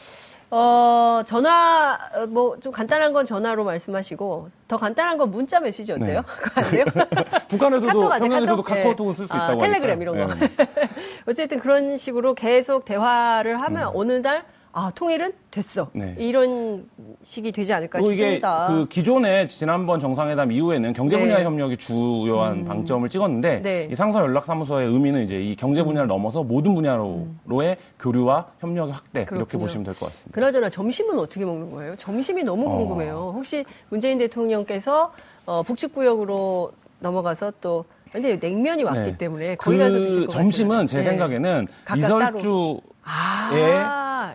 어, 0.59 1.23
전화 1.27 1.99
뭐 2.31 2.57
좀 2.61 2.73
간단한 2.73 3.13
건 3.13 3.27
전화로 3.27 3.65
말씀하시고 3.65 4.49
더 4.69 4.77
간단한 4.79 5.19
건 5.19 5.31
문자 5.31 5.61
메시지 5.61 5.93
어때요? 5.93 6.07
돼요? 6.07 6.23
북한에서도 7.49 8.09
평양에서도 8.09 8.63
카톡? 8.63 8.75
카카오톡은 8.81 9.13
네. 9.13 9.17
쓸수 9.17 9.35
아, 9.35 9.45
있다고 9.45 9.61
텔레그램 9.61 10.01
하니까요. 10.01 10.25
이런 10.25 10.39
거. 10.39 10.47
예. 10.47 10.89
어쨌든 11.29 11.61
그런 11.61 11.99
식으로 11.99 12.35
계속 12.35 12.85
대화를 12.87 13.61
하면 13.61 13.91
어느 13.95 14.13
날 14.13 14.45
아, 14.79 14.93
통일은 14.95 15.33
됐어. 15.51 15.89
네. 15.95 16.15
이런 16.19 16.85
식이 17.25 17.51
되지 17.51 17.73
않을까 17.73 17.99
그리고 17.99 18.13
이게 18.13 18.25
싶습니다. 18.25 18.67
그 18.69 18.87
기존에 18.89 19.47
지난번 19.47 19.99
정상회담 20.01 20.53
이후에는 20.53 20.93
경제 20.93 21.19
분야의 21.19 21.39
네. 21.39 21.45
협력이 21.45 21.79
주요한 21.79 22.67
방점을 22.67 23.09
찍었는데 23.09 23.63
네. 23.63 23.89
이 23.91 23.95
상서 23.97 24.21
연락사무소의 24.21 24.89
의미는 24.93 25.25
이제 25.25 25.41
이 25.41 25.57
경제 25.57 25.83
분야를 25.83 26.07
넘어서 26.09 26.43
모든 26.43 26.75
분야로의 26.75 27.79
교류와 27.99 28.49
협력의 28.61 28.93
확대 28.93 29.21
이렇게 29.21 29.35
그렇군요. 29.35 29.63
보시면 29.63 29.85
될 29.85 29.95
것 29.95 30.07
같습니다. 30.11 30.35
그나저나 30.35 30.69
점심은 30.69 31.19
어떻게 31.19 31.47
먹는 31.47 31.71
거예요? 31.71 31.97
점심이 31.97 32.45
너무 32.45 32.67
어. 32.71 32.77
궁금해요. 32.77 33.33
혹시 33.35 33.65
문재인 33.89 34.19
대통령께서 34.19 35.11
어, 35.47 35.63
북측 35.63 35.95
구역으로 35.95 36.73
넘어가서 37.01 37.51
또 37.63 37.87
근데 38.13 38.37
냉면이 38.37 38.85
왔기 38.85 39.01
네. 39.01 39.17
때문에 39.17 39.55
거기 39.57 39.79
가서 39.79 39.97
드실 39.97 40.21
그것 40.21 40.33
점심은 40.33 40.69
같아요. 40.71 40.87
제 40.87 40.99
네. 40.99 41.05
생각에는 41.05 41.67
각각 41.87 41.99
이설주 41.99 42.81
아, 43.03 43.51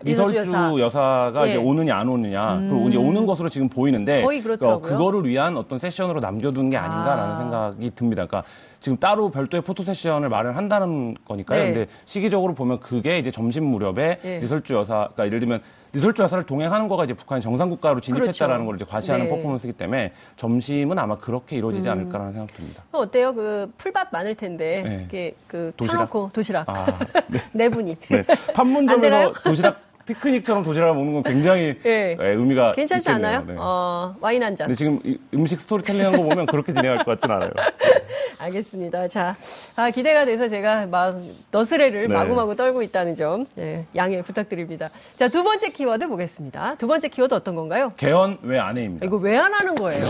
예, 0.04 0.10
리설주 0.10 0.36
여사. 0.36 0.78
여사가 0.78 1.32
예. 1.36 1.42
음. 1.42 1.48
이제 1.48 1.56
오느냐 1.58 1.96
안 1.96 2.08
오느냐 2.08 2.58
그리고 2.68 2.88
이제 2.88 2.98
오는 2.98 3.26
것으로 3.26 3.48
지금 3.48 3.68
보이는데 3.68 4.22
거의 4.22 4.42
그렇더라고요. 4.42 4.88
그거를 4.88 5.24
위한 5.24 5.56
어떤 5.56 5.78
세션으로 5.78 6.20
남겨둔 6.20 6.70
게 6.70 6.76
아닌가라는 6.76 7.34
아. 7.34 7.38
생각이 7.38 7.90
듭니다. 7.94 8.26
그러니까 8.26 8.48
지금 8.82 8.98
따로 8.98 9.30
별도의 9.30 9.62
포토 9.62 9.84
세션을 9.84 10.28
마련한다는 10.28 11.14
거니까요. 11.24 11.62
네. 11.62 11.72
근데 11.72 11.90
시기적으로 12.04 12.52
보면 12.54 12.80
그게 12.80 13.16
이제 13.18 13.30
점심 13.30 13.64
무렵에 13.64 14.18
예. 14.24 14.40
리설주 14.40 14.74
여사, 14.74 15.08
그러니까 15.14 15.26
예를 15.26 15.38
들면 15.38 15.62
리설주 15.92 16.20
여사를 16.22 16.44
동행하는 16.46 16.88
거가 16.88 17.04
이제 17.04 17.14
북한이 17.14 17.40
정상국가로 17.42 18.00
진입했다라는 18.00 18.64
그렇죠. 18.64 18.66
걸 18.66 18.74
이제 18.76 18.84
과시하는 18.84 19.26
네. 19.26 19.30
퍼포먼스이기 19.30 19.76
때문에 19.76 20.10
점심은 20.36 20.98
아마 20.98 21.16
그렇게 21.16 21.54
이루어지지 21.56 21.88
않을까라는 21.88 22.32
생각 22.32 22.52
듭니다. 22.54 22.82
어때요? 22.90 23.32
그 23.34 23.70
풀밭 23.78 24.08
많을 24.10 24.34
텐데 24.34 24.82
네. 24.84 24.94
이렇게 24.96 25.34
그 25.46 25.72
도시락? 25.76 25.98
타놓고 25.98 26.30
도시락 26.32 26.68
아, 26.68 26.86
네. 27.28 27.38
네 27.52 27.68
분이 27.68 27.94
네. 28.08 28.24
판문점에서 28.52 29.32
도시락 29.44 29.80
피크닉처럼 30.06 30.64
도시락을 30.64 30.94
먹는 30.96 31.12
건 31.12 31.22
굉장히 31.22 31.78
예. 31.86 32.16
예, 32.20 32.26
의미가 32.30 32.72
괜찮지 32.72 33.08
있겠네요. 33.08 33.28
않아요? 33.36 33.44
네. 33.46 33.54
어, 33.56 34.16
와인 34.20 34.42
한 34.42 34.56
잔. 34.56 34.66
근데 34.66 34.74
지금 34.76 34.98
이 35.04 35.16
음식 35.34 35.60
스토리텔링 35.60 36.04
한 36.04 36.12
거 36.16 36.22
보면 36.24 36.46
그렇게 36.46 36.72
진행할 36.72 36.98
것 37.04 37.12
같진 37.12 37.30
않아요. 37.30 37.50
알겠습니다. 38.44 39.08
자, 39.08 39.36
아, 39.76 39.90
기대가 39.90 40.24
돼서 40.24 40.48
제가 40.48 40.86
막 40.86 41.16
너스레를 41.50 42.08
네. 42.08 42.14
마구마구 42.14 42.56
떨고 42.56 42.82
있다는 42.82 43.14
점 43.14 43.46
예, 43.58 43.84
양해 43.96 44.20
부탁드립니다. 44.22 44.90
자, 45.16 45.28
두 45.28 45.42
번째 45.44 45.70
키워드 45.70 46.08
보겠습니다. 46.08 46.74
두 46.76 46.86
번째 46.86 47.08
키워드 47.08 47.34
어떤 47.34 47.54
건가요? 47.54 47.92
개헌 47.96 48.38
외 48.42 48.58
안해입니다. 48.58 49.06
이거 49.06 49.16
왜 49.16 49.36
안 49.36 49.52
하는 49.52 49.74
거예요? 49.74 50.00
네? 50.00 50.06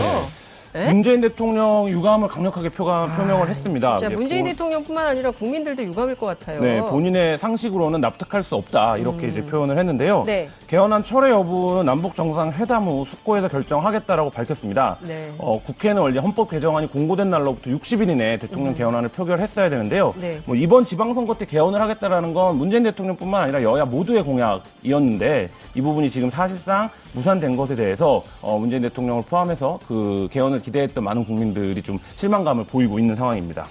문재인 0.73 1.21
대통령 1.21 1.87
유감을 1.87 2.27
강력하게 2.27 2.69
표가, 2.69 3.15
표명을 3.15 3.47
했습니다. 3.47 3.99
자, 3.99 4.07
이제 4.07 4.15
문재인 4.15 4.41
본- 4.43 4.51
대통령뿐만 4.51 5.07
아니라 5.07 5.29
국민들도 5.31 5.83
유감일 5.83 6.15
것 6.15 6.25
같아요. 6.25 6.59
네, 6.61 6.81
본인의 6.81 7.37
상식으로는 7.37 8.01
납득할 8.01 8.41
수 8.41 8.55
없다 8.55 8.97
이렇게 8.97 9.27
이제 9.27 9.45
표현을 9.45 9.77
했는데요. 9.77 10.21
음. 10.21 10.25
네. 10.25 10.49
개헌안 10.67 11.03
철회 11.03 11.29
여부는 11.29 11.85
남북 11.85 12.15
정상 12.15 12.51
회담 12.51 12.85
후 12.87 13.05
숙고에서 13.05 13.47
결정하겠다라고 13.49 14.31
밝혔습니다. 14.31 14.97
네. 15.01 15.31
어, 15.37 15.61
국회는 15.63 16.01
원래 16.01 16.19
헌법 16.19 16.49
개정안이 16.49 16.87
공고된 16.87 17.29
날로부터 17.29 17.69
60일 17.69 18.09
이내에 18.09 18.39
대통령 18.39 18.73
개헌안을 18.73 19.09
표결했어야 19.09 19.69
되는데요. 19.69 20.13
음. 20.17 20.21
네. 20.21 20.41
뭐 20.45 20.55
이번 20.55 20.85
지방선거 20.85 21.35
때 21.37 21.45
개헌을 21.45 21.79
하겠다라는 21.79 22.33
건 22.33 22.57
문재인 22.57 22.81
대통령뿐만 22.83 23.43
아니라 23.43 23.61
여야 23.61 23.85
모두의 23.85 24.23
공약이었는데 24.23 25.49
이 25.75 25.81
부분이 25.81 26.09
지금 26.09 26.31
사실상 26.31 26.89
무산된 27.13 27.55
것에 27.55 27.75
대해서 27.75 28.23
어, 28.41 28.57
문재인 28.57 28.81
대통령을 28.81 29.21
포함해서 29.23 29.79
그 29.87 30.27
개헌을 30.31 30.62
기대했던 30.63 31.03
많은 31.03 31.25
국민들이 31.25 31.81
좀 31.81 31.99
실망감을 32.15 32.65
보이고 32.65 32.97
있는 32.97 33.15
상황입니다. 33.15 33.67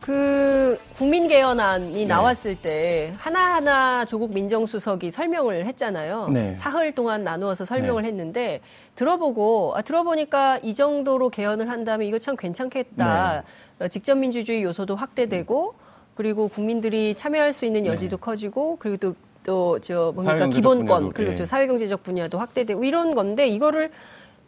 그 0.00 0.78
국민 0.96 1.28
개헌안이 1.28 1.92
네. 1.92 2.06
나왔을 2.06 2.56
때 2.56 3.12
하나하나 3.18 4.06
조국 4.06 4.32
민정수석이 4.32 5.10
설명을 5.10 5.66
했잖아요. 5.66 6.28
네. 6.30 6.54
사흘 6.56 6.94
동안 6.94 7.22
나누어서 7.22 7.66
설명을 7.66 8.04
했는데 8.06 8.60
들어보고 8.96 9.74
아, 9.76 9.82
들어보니까 9.82 10.58
이 10.62 10.74
정도로 10.74 11.28
개헌을 11.28 11.70
한다면 11.70 12.08
이거 12.08 12.18
참 12.18 12.34
괜찮겠다. 12.34 13.44
네. 13.78 13.84
어, 13.84 13.88
직접 13.88 14.16
민주주의 14.16 14.62
요소도 14.62 14.96
확대되고 14.96 15.74
그리고 16.14 16.48
국민들이 16.48 17.14
참여할 17.14 17.52
수 17.52 17.66
있는 17.66 17.86
여지도 17.86 18.16
커지고 18.16 18.76
그리고 18.80 18.96
또 18.96 19.14
또저 19.42 20.12
뭡니까 20.14 20.46
네. 20.46 20.50
기본권 20.50 20.86
분야도, 20.86 21.12
그리고 21.14 21.32
예. 21.32 21.36
저 21.36 21.46
사회경제적 21.46 22.02
분야도 22.02 22.38
확대되고 22.38 22.84
이런 22.84 23.14
건데 23.14 23.48
이거를 23.48 23.90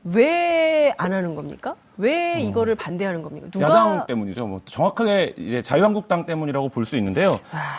왜 0.05 0.93
안 0.99 1.13
하는 1.13 1.35
겁니까? 1.35 1.75
왜 1.99 2.41
이거를 2.41 2.75
반대하는 2.75 3.23
겁니까? 3.23 3.49
누가 3.51 3.67
어. 3.67 3.71
야당 3.71 4.07
때문이죠. 4.07 4.47
뭐 4.47 4.61
정확하게 4.65 5.35
이제 5.37 5.63
자유한국당 5.63 6.27
때문이라고 6.27 6.69
볼 6.69 6.85
수 6.85 6.97
있는데요. 6.97 7.39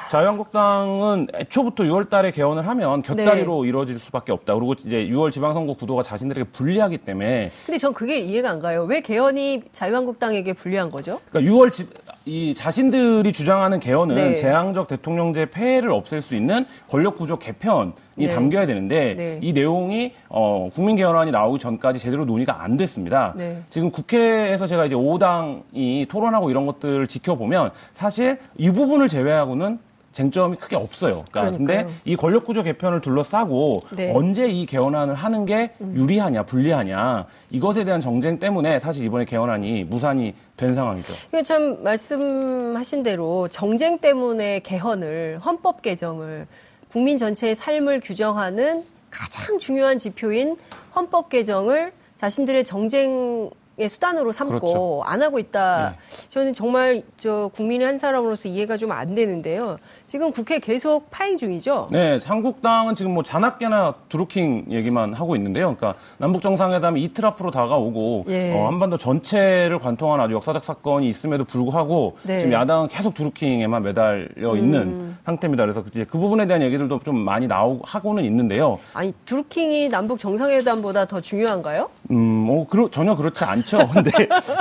자유한국당은 0.09 1.27
애초부터 1.33 1.83
6월달에 1.83 2.33
개헌을 2.33 2.67
하면 2.67 3.01
곁다리로 3.01 3.65
이루어질 3.65 3.99
수밖에 3.99 4.31
없다. 4.31 4.53
그리고 4.55 4.73
이제 4.73 5.07
6월 5.07 5.31
지방선거 5.31 5.73
구도가 5.73 6.03
자신들에게 6.03 6.49
불리하기 6.51 6.99
때문에 6.99 7.51
근데 7.65 7.77
전 7.77 7.93
그게 7.93 8.19
이해가 8.19 8.49
안 8.49 8.59
가요. 8.59 8.83
왜 8.83 9.01
개헌이 9.01 9.63
자유한국당에게 9.73 10.53
불리한 10.53 10.89
거죠? 10.89 11.19
그러니까 11.31 11.51
6월 11.53 11.71
지, 11.73 11.87
이 12.25 12.53
자신들이 12.53 13.33
주장하는 13.33 13.79
개헌은 13.81 14.15
네. 14.15 14.33
재앙적 14.35 14.87
대통령제 14.87 15.47
폐해를 15.47 15.91
없앨 15.91 16.21
수 16.21 16.35
있는 16.35 16.65
권력 16.89 17.17
구조 17.17 17.37
개편이 17.37 17.91
네. 18.15 18.27
담겨야 18.29 18.65
되는데 18.65 19.15
네. 19.15 19.39
이 19.41 19.51
내용이 19.51 20.13
어, 20.29 20.69
국민 20.73 20.95
개헌안이 20.95 21.31
나오기 21.31 21.59
전까지 21.59 21.99
제대로 21.99 22.23
논의가 22.23 22.63
안 22.63 22.77
됐습니다. 22.77 23.33
네. 23.35 23.61
지금 23.69 23.91
국회에서 23.91 24.67
제가 24.67 24.85
이제 24.85 24.95
5당이 24.95 26.07
토론하고 26.07 26.49
이런 26.49 26.65
것들을 26.65 27.07
지켜보면 27.07 27.71
사실 27.91 28.39
이 28.57 28.71
부분을 28.71 29.09
제외하고는 29.09 29.79
쟁점이 30.13 30.55
크게 30.57 30.75
없어요. 30.75 31.25
그러니까 31.31 31.57
근데 31.57 31.73
그러니까요. 31.73 31.95
이 32.05 32.15
권력 32.15 32.45
구조 32.45 32.63
개편을 32.63 33.01
둘러싸고 33.01 33.81
네. 33.95 34.11
언제 34.15 34.47
이 34.47 34.65
개헌안을 34.65 35.15
하는 35.15 35.45
게 35.45 35.73
유리하냐 35.81 36.43
불리하냐 36.43 37.25
이것에 37.49 37.83
대한 37.83 37.99
정쟁 37.99 38.39
때문에 38.39 38.79
사실 38.79 39.03
이번에 39.05 39.25
개헌안이 39.25 39.83
무산이 39.85 40.33
된 40.55 40.75
상황이죠. 40.75 41.13
이거 41.29 41.43
참 41.43 41.83
말씀하신 41.83 43.03
대로 43.03 43.47
정쟁 43.49 43.97
때문에 43.97 44.59
개헌을 44.59 45.39
헌법 45.43 45.81
개정을 45.81 46.47
국민 46.91 47.17
전체의 47.17 47.55
삶을 47.55 47.99
규정하는 48.01 48.85
가장 49.09 49.59
중요한 49.59 49.97
지표인 49.99 50.57
헌법 50.95 51.29
개정을 51.29 51.91
자신들의 52.17 52.63
정쟁의 52.63 53.49
수단으로 53.89 54.31
삼고 54.31 54.59
그렇죠. 54.59 55.01
안 55.03 55.21
하고 55.21 55.39
있다. 55.39 55.95
네. 55.97 56.27
저는 56.29 56.53
정말 56.53 57.03
저 57.17 57.49
국민의 57.55 57.85
한 57.87 57.97
사람으로서 57.97 58.47
이해가 58.47 58.77
좀 58.77 58.91
안 58.91 59.15
되는데요. 59.15 59.77
지금 60.13 60.31
국회 60.31 60.59
계속 60.59 61.09
파행 61.09 61.39
중이죠. 61.39 61.87
네, 61.89 62.19
한국당은 62.23 62.93
지금 62.93 63.15
뭐 63.15 63.23
잔악계나 63.23 63.95
드루킹 64.09 64.67
얘기만 64.69 65.15
하고 65.15 65.35
있는데요. 65.35 65.75
그러니까 65.75 65.99
남북 66.19 66.43
정상회담이 66.43 67.01
이틀 67.01 67.25
앞으로 67.25 67.49
다가오고 67.49 68.25
예. 68.27 68.53
어, 68.53 68.67
한반도 68.67 68.99
전체를 68.99 69.79
관통한 69.79 70.19
아주 70.19 70.35
역사적 70.35 70.63
사건이 70.63 71.09
있음에도 71.09 71.45
불구하고 71.45 72.17
네. 72.21 72.35
음. 72.35 72.37
지금 72.37 72.53
야당은 72.53 72.89
계속 72.89 73.15
드루킹에만 73.15 73.81
매달려 73.81 74.55
있는 74.55 75.15
상태입니다. 75.25 75.63
그래서 75.63 75.83
이제 75.91 76.05
그 76.07 76.19
부분에 76.19 76.45
대한 76.45 76.61
얘기들도 76.61 76.99
좀 76.99 77.17
많이 77.17 77.47
나오고 77.47 77.81
하고는 77.83 78.23
있는데요. 78.23 78.77
아니 78.93 79.15
드루킹이 79.25 79.89
남북 79.89 80.19
정상회담보다 80.19 81.07
더 81.07 81.21
중요한가요? 81.21 81.89
음, 82.11 82.45
어, 82.51 82.65
그러, 82.69 82.87
전혀 82.91 83.15
그렇지 83.15 83.43
않죠. 83.45 83.87
근데 83.91 84.11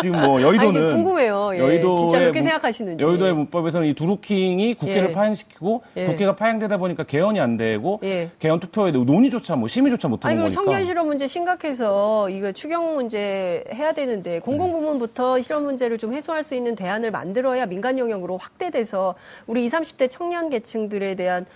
지금 0.00 0.18
뭐 0.18 0.40
여의도는 0.40 0.82
아니, 0.82 0.92
궁금해요. 0.94 1.50
예, 1.56 1.78
진짜 1.82 2.20
그렇게 2.20 2.40
생각하시는지. 2.40 3.04
여의도의 3.04 3.34
문법에서는 3.34 3.86
이 3.86 3.92
두루킹이 3.92 4.76
국회를 4.76 5.10
예. 5.10 5.12
파행 5.12 5.34
시키고 5.42 5.82
예. 5.96 6.06
국회가 6.06 6.34
파행되다 6.36 6.76
보니까 6.76 7.04
개헌이 7.04 7.40
안 7.40 7.56
되고 7.56 8.00
예. 8.02 8.30
개헌 8.38 8.60
투표에 8.60 8.92
논의조차 8.92 9.56
뭐 9.56 9.68
심의조차 9.68 10.08
못 10.08 10.24
아니 10.24 10.36
하는 10.36 10.44
거니까. 10.50 10.62
청년 10.62 10.84
실업 10.84 11.06
문제 11.06 11.26
심각해서 11.26 12.28
이거 12.30 12.52
추경 12.52 12.94
문제 12.94 13.64
해야 13.72 13.92
되는데 13.92 14.40
공공 14.40 14.72
부문부터 14.72 15.40
실업 15.42 15.62
문제를 15.62 15.98
좀 15.98 16.14
해소할 16.14 16.42
수 16.44 16.54
있는 16.54 16.76
대안을 16.76 17.10
만들어야 17.10 17.66
민간 17.66 17.98
영역으로 17.98 18.38
확대돼서 18.38 19.14
우리 19.46 19.64
20, 19.64 19.72
30대 19.98 20.08
청년 20.08 20.50
계층들에 20.50 21.14
대한 21.14 21.46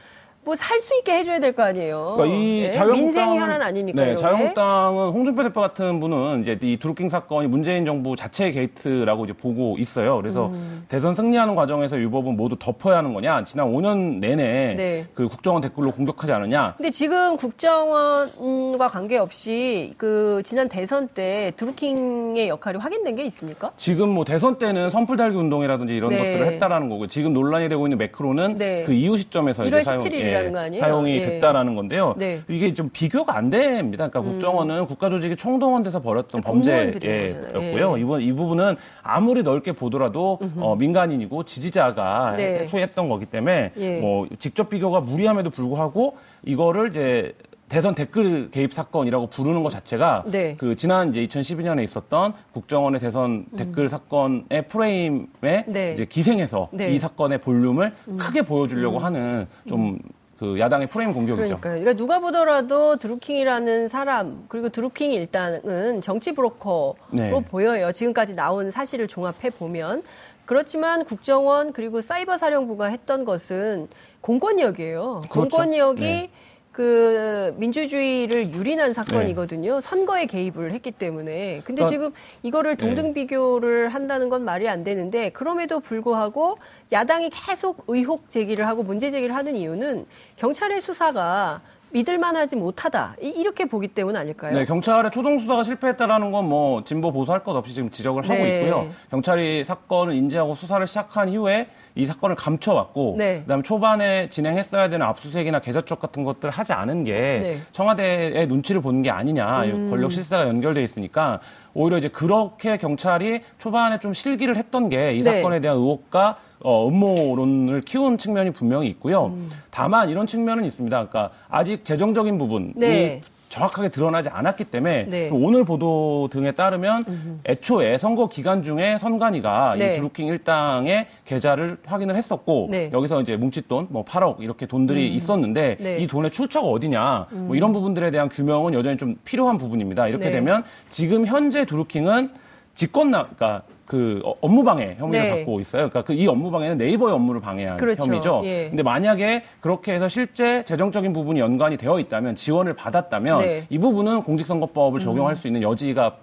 뭐 0.46 0.54
살 0.54 0.80
수 0.80 0.94
있게 0.98 1.12
해줘야 1.18 1.40
될 1.40 1.52
거 1.52 1.64
아니에요. 1.64 2.14
그러니까 2.16 2.36
이 2.38 2.60
네, 2.62 2.70
자유한국당 2.70 3.04
민생 3.26 3.36
현안 3.42 3.62
아닙니까? 3.62 4.04
네? 4.04 4.14
자유한국당은 4.16 5.08
홍준표 5.08 5.42
대표 5.42 5.60
같은 5.60 5.98
분은 6.00 6.42
이제 6.42 6.56
이 6.62 6.76
드루킹 6.78 7.08
사건이 7.08 7.48
문재인 7.48 7.84
정부 7.84 8.14
자체 8.14 8.50
게이트라고 8.52 9.24
이제 9.24 9.32
보고 9.32 9.76
있어요. 9.78 10.16
그래서 10.16 10.46
음. 10.48 10.84
대선 10.88 11.14
승리하는 11.16 11.56
과정에서 11.56 11.98
유법은 11.98 12.36
모두 12.36 12.56
덮어야 12.58 12.98
하는 12.98 13.12
거냐? 13.12 13.42
지난 13.44 13.66
5년 13.72 14.20
내내 14.20 14.74
네. 14.76 15.06
그 15.14 15.28
국정원 15.28 15.62
댓글로 15.62 15.90
공격하지 15.90 16.32
않느냐? 16.32 16.74
근데 16.76 16.90
지금 16.90 17.36
국정원과 17.36 18.88
관계없이 18.88 19.94
그 19.96 20.42
지난 20.44 20.68
대선 20.68 21.08
때 21.08 21.52
드루킹의 21.56 22.48
역할이 22.48 22.78
확인된 22.78 23.16
게 23.16 23.24
있습니까? 23.26 23.72
지금 23.76 24.10
뭐 24.10 24.24
대선 24.24 24.58
때는 24.58 24.90
선풀 24.90 25.16
달기 25.16 25.36
운동이라든지 25.36 25.96
이런 25.96 26.10
네. 26.10 26.18
것들을 26.18 26.46
했다라는 26.52 26.88
거고 26.88 27.06
지금 27.06 27.32
논란이 27.32 27.68
되고 27.68 27.86
있는 27.86 27.98
매크로는 27.98 28.56
네. 28.56 28.84
그 28.84 28.92
이후 28.92 29.16
시점에서 29.16 29.62
1월 29.64 29.66
이제 29.68 29.82
사용, 29.82 29.98
17일 29.98 30.12
이라 30.14 30.35
는 30.44 30.52
거 30.52 30.58
아니에요? 30.58 30.80
사용이 30.82 31.16
예. 31.16 31.20
됐다라는 31.22 31.74
건데요. 31.74 32.14
네. 32.16 32.36
음. 32.36 32.54
이게 32.54 32.72
좀 32.74 32.90
비교가 32.92 33.36
안 33.36 33.50
됩니다. 33.50 34.08
그러니까 34.08 34.20
국정원은 34.30 34.86
국가조직이 34.86 35.36
총동원돼서 35.36 36.00
벌였던 36.00 36.42
거잖아요. 36.42 36.92
범죄였고요. 36.92 37.96
예. 37.96 38.00
이번 38.00 38.20
이 38.20 38.32
부분은 38.32 38.76
아무리 39.02 39.42
넓게 39.42 39.72
보더라도 39.72 40.38
어, 40.56 40.76
민간인이고 40.76 41.44
지지자가 41.44 42.34
네. 42.36 42.64
후회했던 42.64 43.08
거기 43.08 43.26
때문에 43.26 43.72
예. 43.76 43.98
뭐 44.00 44.26
직접 44.38 44.68
비교가 44.68 45.00
무리함에도 45.00 45.50
불구하고 45.50 46.16
이거를 46.44 46.88
이제 46.90 47.32
대선 47.68 47.96
댓글 47.96 48.48
개입 48.52 48.72
사건이라고 48.72 49.26
부르는 49.26 49.64
것 49.64 49.70
자체가 49.70 50.22
네. 50.26 50.54
그 50.56 50.76
지난 50.76 51.10
이제 51.10 51.26
2012년에 51.26 51.82
있었던 51.82 52.32
국정원의 52.52 53.00
대선 53.00 53.46
댓글 53.56 53.88
사건의 53.88 54.68
프레임에 54.68 55.26
음. 55.42 55.72
네. 55.72 55.92
이제 55.92 56.04
기생해서 56.04 56.68
네. 56.70 56.86
음. 56.88 56.92
이 56.92 56.98
사건의 57.00 57.38
볼륨을 57.38 57.92
크게 58.18 58.42
보여주려고 58.42 58.98
하는 58.98 59.48
좀 59.68 59.98
그 60.38 60.58
야당의 60.58 60.88
프레임 60.88 61.12
공격이죠. 61.12 61.60
그러니까요. 61.60 61.80
그러니까 61.80 61.92
누가 61.94 62.18
보더라도 62.18 62.96
드루킹이라는 62.96 63.88
사람 63.88 64.44
그리고 64.48 64.68
드루킹이 64.68 65.14
일단은 65.14 66.02
정치 66.02 66.32
브로커로 66.32 66.96
네. 67.12 67.30
보여요. 67.48 67.92
지금까지 67.92 68.34
나온 68.34 68.70
사실을 68.70 69.08
종합해 69.08 69.50
보면 69.58 70.02
그렇지만 70.44 71.04
국정원 71.04 71.72
그리고 71.72 72.00
사이버 72.00 72.36
사령부가 72.38 72.86
했던 72.86 73.24
것은 73.24 73.88
공권력이에요. 74.20 75.22
그렇죠. 75.30 75.56
공권력이 75.56 76.02
네. 76.02 76.30
그 76.76 77.54
민주주의를 77.56 78.52
유린한 78.52 78.92
사건이거든요. 78.92 79.80
선거에 79.80 80.26
개입을 80.26 80.74
했기 80.74 80.90
때문에. 80.90 81.62
근데 81.64 81.82
그러니까- 81.82 81.88
지금 81.88 82.10
이거를 82.42 82.76
동등 82.76 83.14
비교를 83.14 83.88
한다는 83.88 84.28
건 84.28 84.44
말이 84.44 84.68
안 84.68 84.84
되는데 84.84 85.30
그럼에도 85.30 85.80
불구하고 85.80 86.58
야당이 86.92 87.30
계속 87.30 87.84
의혹 87.88 88.30
제기를 88.30 88.68
하고 88.68 88.82
문제 88.82 89.10
제기를 89.10 89.34
하는 89.34 89.56
이유는 89.56 90.04
경찰의 90.36 90.82
수사가 90.82 91.62
믿을만하지 92.00 92.56
못하다 92.56 93.16
이- 93.22 93.28
이렇게 93.28 93.64
보기 93.64 93.88
때문 93.88 94.16
아닐까요? 94.16 94.52
네, 94.54 94.66
경찰의 94.66 95.10
초동 95.12 95.38
수사가 95.38 95.64
실패했다라는 95.64 96.30
건 96.30 96.46
뭐 96.46 96.84
진보 96.84 97.10
보수할 97.10 97.42
것 97.42 97.56
없이 97.56 97.74
지금 97.74 97.90
지적을 97.90 98.22
하고 98.22 98.34
네. 98.34 98.60
있고요. 98.60 98.88
경찰이 99.10 99.64
사건을 99.64 100.14
인지하고 100.14 100.54
수사를 100.54 100.86
시작한 100.86 101.28
이후에 101.28 101.66
이 101.96 102.04
사건을 102.06 102.36
감춰왔고, 102.36 103.14
네. 103.18 103.40
그다음에 103.40 103.62
초반에 103.64 104.28
진행했어야 104.28 104.88
되는 104.90 105.04
압수수색이나 105.06 105.60
계좌 105.60 105.80
추적 105.80 105.98
같은 105.98 106.22
것들 106.22 106.50
하지 106.50 106.72
않은 106.74 107.02
게 107.04 107.12
네. 107.12 107.54
음. 107.54 107.66
청와대의 107.72 108.46
눈치를 108.46 108.80
보는 108.82 109.02
게 109.02 109.10
아니냐, 109.10 109.62
권력 109.90 110.12
실세가 110.12 110.46
연결돼 110.46 110.84
있으니까 110.84 111.40
오히려 111.74 111.96
이제 111.98 112.08
그렇게 112.08 112.76
경찰이 112.76 113.40
초반에 113.58 113.98
좀 113.98 114.12
실기를 114.14 114.56
했던 114.56 114.88
게이 114.88 115.22
네. 115.22 115.24
사건에 115.24 115.58
대한 115.60 115.78
의혹과 115.78 116.36
어, 116.66 116.88
음모론을 116.88 117.82
키운 117.82 118.18
측면이 118.18 118.50
분명히 118.50 118.88
있고요. 118.88 119.26
음. 119.26 119.50
다만 119.70 120.10
이런 120.10 120.26
측면은 120.26 120.64
있습니다. 120.64 121.06
그러니까 121.06 121.32
아직 121.48 121.84
재정적인 121.84 122.38
부분이 122.38 122.72
네. 122.74 123.20
정확하게 123.48 123.90
드러나지 123.90 124.28
않았기 124.28 124.64
때문에 124.64 125.04
네. 125.04 125.28
그 125.28 125.36
오늘 125.36 125.64
보도 125.64 126.28
등에 126.32 126.50
따르면 126.50 127.40
애초에 127.46 127.98
선거 127.98 128.28
기간 128.28 128.64
중에 128.64 128.98
선관위가 128.98 129.76
네. 129.78 129.92
이 129.92 129.96
드루킹 129.96 130.26
일당의 130.26 131.06
계좌를 131.24 131.76
확인을 131.86 132.16
했었고 132.16 132.66
네. 132.72 132.90
여기서 132.92 133.20
이제 133.20 133.36
뭉칫돈 133.36 133.86
뭐 133.90 134.04
8억 134.04 134.40
이렇게 134.40 134.66
돈들이 134.66 135.06
있었는데 135.14 135.76
네. 135.78 135.98
이 135.98 136.08
돈의 136.08 136.32
출처가 136.32 136.66
어디냐 136.66 137.28
뭐 137.30 137.54
이런 137.54 137.70
부분들에 137.70 138.10
대한 138.10 138.28
규명은 138.28 138.74
여전히 138.74 138.96
좀 138.96 139.14
필요한 139.24 139.56
부분입니다. 139.56 140.08
이렇게 140.08 140.24
네. 140.24 140.30
되면 140.32 140.64
지금 140.90 141.26
현재 141.26 141.64
드루킹은 141.64 142.30
직권나 142.74 143.28
그러니까 143.36 143.62
그 143.86 144.20
어, 144.24 144.34
업무 144.40 144.64
방해 144.64 144.96
혐의를 144.98 145.28
네. 145.30 145.36
받고 145.36 145.60
있어요. 145.60 145.88
그러니까 145.88 146.02
그 146.02 146.16
이 146.16 146.26
업무 146.26 146.50
방해는 146.50 146.78
네이버의 146.78 147.14
업무를 147.14 147.40
방해한 147.40 147.76
그렇죠. 147.76 148.02
혐의죠. 148.04 148.40
예. 148.44 148.68
근데 148.68 148.82
만약에 148.82 149.44
그렇게 149.60 149.92
해서 149.92 150.08
실제 150.08 150.64
재정적인 150.64 151.12
부분이 151.12 151.40
연관이 151.40 151.76
되어 151.76 151.98
있다면 152.00 152.36
지원을 152.36 152.74
받았다면 152.74 153.38
네. 153.38 153.58
음. 153.60 153.66
이 153.70 153.78
부분은 153.78 154.22
공직선거법을 154.22 155.00
적용할 155.00 155.36
수 155.36 155.46
있는 155.46 155.62
여지가 155.62 156.16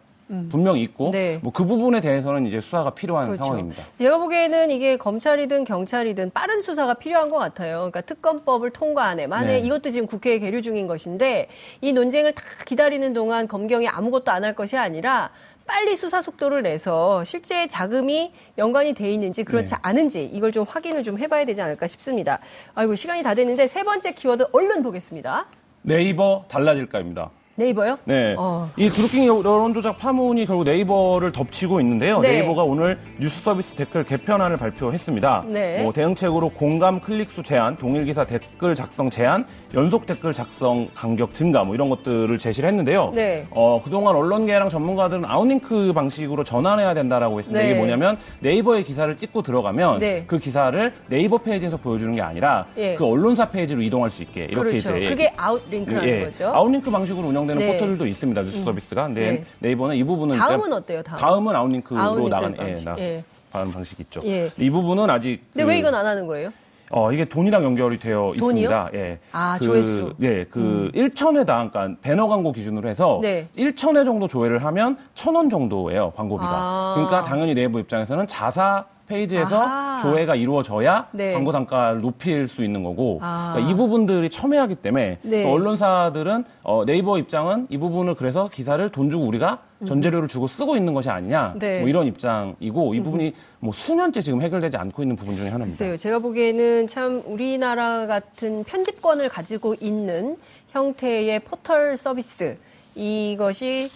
분명히 0.50 0.82
있고 0.82 1.12
네. 1.12 1.38
뭐그 1.44 1.66
부분에 1.66 2.02
대해서는 2.02 2.48
이제 2.48 2.60
수사가 2.60 2.92
필요한 2.92 3.28
그렇죠. 3.28 3.44
상황입니다. 3.44 3.84
제가 4.00 4.18
보기에는 4.18 4.72
이게 4.72 4.98
검찰이든 4.98 5.64
경찰이든 5.66 6.32
빠른 6.34 6.62
수사가 6.62 6.96
필요한 6.96 7.30
것 7.30 7.38
같아요. 7.38 7.76
그러니까 7.92 8.02
특검법을 8.02 8.72
통과 8.72 9.04
안에 9.06 9.28
만에 9.28 9.60
네. 9.60 9.60
이것도 9.60 9.92
지금 9.92 10.08
국회에 10.08 10.40
계류 10.40 10.64
중인 10.64 10.88
것인데 10.88 11.50
이 11.82 11.94
논쟁을 11.94 12.32
다 12.32 12.42
기다리는 12.66 13.14
동안 13.14 13.48
검경이 13.48 13.88
아무것도 13.88 14.32
안 14.32 14.44
할 14.44 14.56
것이 14.56 14.76
아니라 14.76 15.30
빨리 15.66 15.96
수사 15.96 16.22
속도를 16.22 16.62
내서 16.64 17.24
실제 17.24 17.68
자금이 17.68 18.34
연관이 18.58 18.94
돼 18.94 19.12
있는지 19.12 19.44
그렇지 19.44 19.74
네. 19.74 19.80
않은지 19.82 20.26
이걸 20.26 20.52
좀 20.52 20.66
확인을 20.68 21.04
좀 21.04 21.18
해봐야 21.18 21.46
되지 21.46 21.62
않을까 21.62 21.88
싶습니다. 21.88 22.40
아이고 22.76 22.96
시간이 22.96 23.24
다 23.24 23.34
됐는데 23.34 23.68
세 23.68 23.84
번째 23.84 24.14
키워드 24.14 24.48
얼른 24.52 24.84
보겠습니다. 24.84 25.48
네이버 25.82 26.46
달라질까입니다. 26.48 27.32
네이버요? 27.56 28.00
네. 28.06 28.36
어. 28.36 28.72
이 28.78 28.90
드루킹 28.90 29.28
여론조작 29.28 30.00
파문이 30.00 30.48
결국 30.48 30.64
네이버를 30.64 31.32
덮치고 31.32 31.80
있는데요. 31.82 32.20
네. 32.20 32.40
네. 32.40 32.44
이버가 32.44 32.64
오늘 32.64 32.98
뉴스 33.20 33.44
서비스 33.44 33.76
댓글 33.76 34.04
개편안을 34.04 34.58
발표했습니다. 34.58 35.46
네. 35.48 35.84
뭐 35.84 35.94
대응책으로 35.94 36.50
공감 36.50 37.00
클릭수 37.00 37.44
제한, 37.44 37.78
동일 37.78 38.06
기사 38.06 38.26
댓글 38.26 38.74
작성 38.74 39.12
제한, 39.12 39.46
연속 39.76 40.08
댓글 40.08 40.34
작성 40.34 40.90
간격 40.96 41.36
증가 41.36 41.64
뭐 41.64 41.76
이런 41.76 41.90
것들을 41.90 42.36
제시를 42.40 42.70
했는데요. 42.70 43.12
네. 43.14 43.46
어, 43.52 43.80
그동안 43.84 44.16
언론계랑 44.16 44.70
전문가들은 44.70 45.26
outlink 45.26 45.94
방식으로 45.94 46.44
전환해야 46.44 46.96
된다라고 46.96 47.38
했습니다. 47.38 47.64
네. 47.64 47.70
이게 47.70 47.78
뭐냐면 47.78 48.18
네이버의 48.40 48.84
기사를 48.84 49.16
찍고 49.16 49.44
들어가면 49.44 50.00
네. 50.00 50.24
그 50.26 50.40
기사를 50.40 50.92
네이버 51.08 51.38
페이지에서 51.38 51.78
보여주는 51.78 52.16
게 52.16 52.22
아니라 52.22 52.66
예. 52.78 52.96
그 52.96 53.06
언론사 53.06 53.50
페이지로 53.50 53.82
이동할 53.84 54.10
수 54.10 54.24
있게 54.24 54.46
이렇게 54.46 54.80
그렇죠. 54.80 54.98
이제 54.98 55.10
그게 55.10 55.32
outlink라는 55.38 56.08
예, 56.08 56.26
거죠. 56.26 56.48
outlink 56.48 56.90
방식으로 56.90 57.28
운영 57.28 57.43
되는 57.48 57.66
네. 57.66 57.74
포털들도 57.74 58.06
있습니다. 58.08 58.42
뉴스 58.44 58.64
서비스가. 58.64 59.06
근데 59.06 59.32
네. 59.32 59.44
네이버는 59.60 59.96
이 59.96 60.04
부분은 60.04 60.38
다음은 60.38 60.74
어때요? 60.74 61.02
다음? 61.04 61.48
은 61.48 61.56
outlink로 61.56 62.00
outlink 62.00 62.30
나가는 62.30 62.56
방식. 62.58 62.86
나, 62.86 62.96
예. 63.00 63.24
방식이 63.52 64.04
있죠. 64.04 64.22
예. 64.26 64.52
이 64.58 64.70
부분은 64.70 65.10
아직 65.10 65.42
근데 65.54 65.64
그, 65.64 65.70
왜 65.70 65.78
이건 65.80 65.94
안 65.94 66.06
하는 66.06 66.26
거예요? 66.26 66.52
어, 66.96 67.12
이게 67.12 67.26
돈이랑 67.26 67.64
연결이 67.64 67.98
되어 67.98 68.34
돈이요? 68.38 68.46
있습니다. 68.46 68.90
예. 68.94 69.20
아, 69.32 69.58
그, 69.58 69.66
조회수. 69.66 70.14
예, 70.22 70.44
그 70.44 70.92
1천회당 70.94 71.72
그러니까 71.72 71.90
배너 72.02 72.28
광고 72.28 72.52
기준으로 72.52 72.88
해서 72.88 73.20
네. 73.22 73.48
1천회 73.58 74.06
정도 74.06 74.28
조회를 74.28 74.64
하면 74.64 74.98
1,000원 75.16 75.50
정도예요, 75.50 76.12
광고비가. 76.16 76.52
아. 76.52 76.94
그러니까 76.96 77.24
당연히 77.24 77.56
네이버 77.56 77.80
입장에서는 77.80 78.28
자사 78.28 78.86
페이지에서 79.08 79.60
아하. 79.60 79.93
조회가 80.04 80.36
이루어져야 80.36 81.08
네. 81.12 81.34
광고 81.34 81.52
단가를 81.52 82.02
높일 82.02 82.48
수 82.48 82.64
있는 82.64 82.84
거고 82.84 83.20
아. 83.22 83.54
그러니까 83.54 83.72
이 83.72 83.76
부분들이 83.76 84.30
첨예하기 84.30 84.76
때문에 84.76 85.20
네. 85.22 85.44
그 85.44 85.50
언론사들은 85.50 86.44
어, 86.64 86.86
네이버 86.86 87.18
입장은 87.18 87.68
이 87.70 87.78
부분을 87.78 88.16
그래서 88.16 88.50
기사를 88.50 88.88
돈 88.90 89.10
주고 89.10 89.26
우리가 89.26 89.60
전재료를 89.86 90.28
주고 90.28 90.48
쓰고 90.48 90.78
있는 90.78 90.94
것이 90.94 91.10
아니냐 91.10 91.54
음. 91.56 91.60
네. 91.60 91.80
뭐 91.80 91.90
이런 91.90 92.08
입장이고 92.08 92.94
이 92.96 93.02
부분이 93.02 93.34
뭐 93.60 93.74
수년째 93.74 94.22
지금 94.22 94.42
해결되지 94.42 94.78
않고 94.78 95.02
있는 95.02 95.16
부분 95.16 95.36
중에 95.36 95.50
하나입니다. 95.50 95.78
글쎄요. 95.78 95.98
제가 95.98 96.20
보기에는 96.20 96.88
참 96.88 97.24
우리나라 97.26 98.08
같은 98.08 98.64
편집권을 98.64 99.30
가지고 99.30 99.76
있는 99.80 100.38
형태의 100.72 101.40
포털 101.42 101.98
서비스 101.98 102.58
이것이 102.96 103.90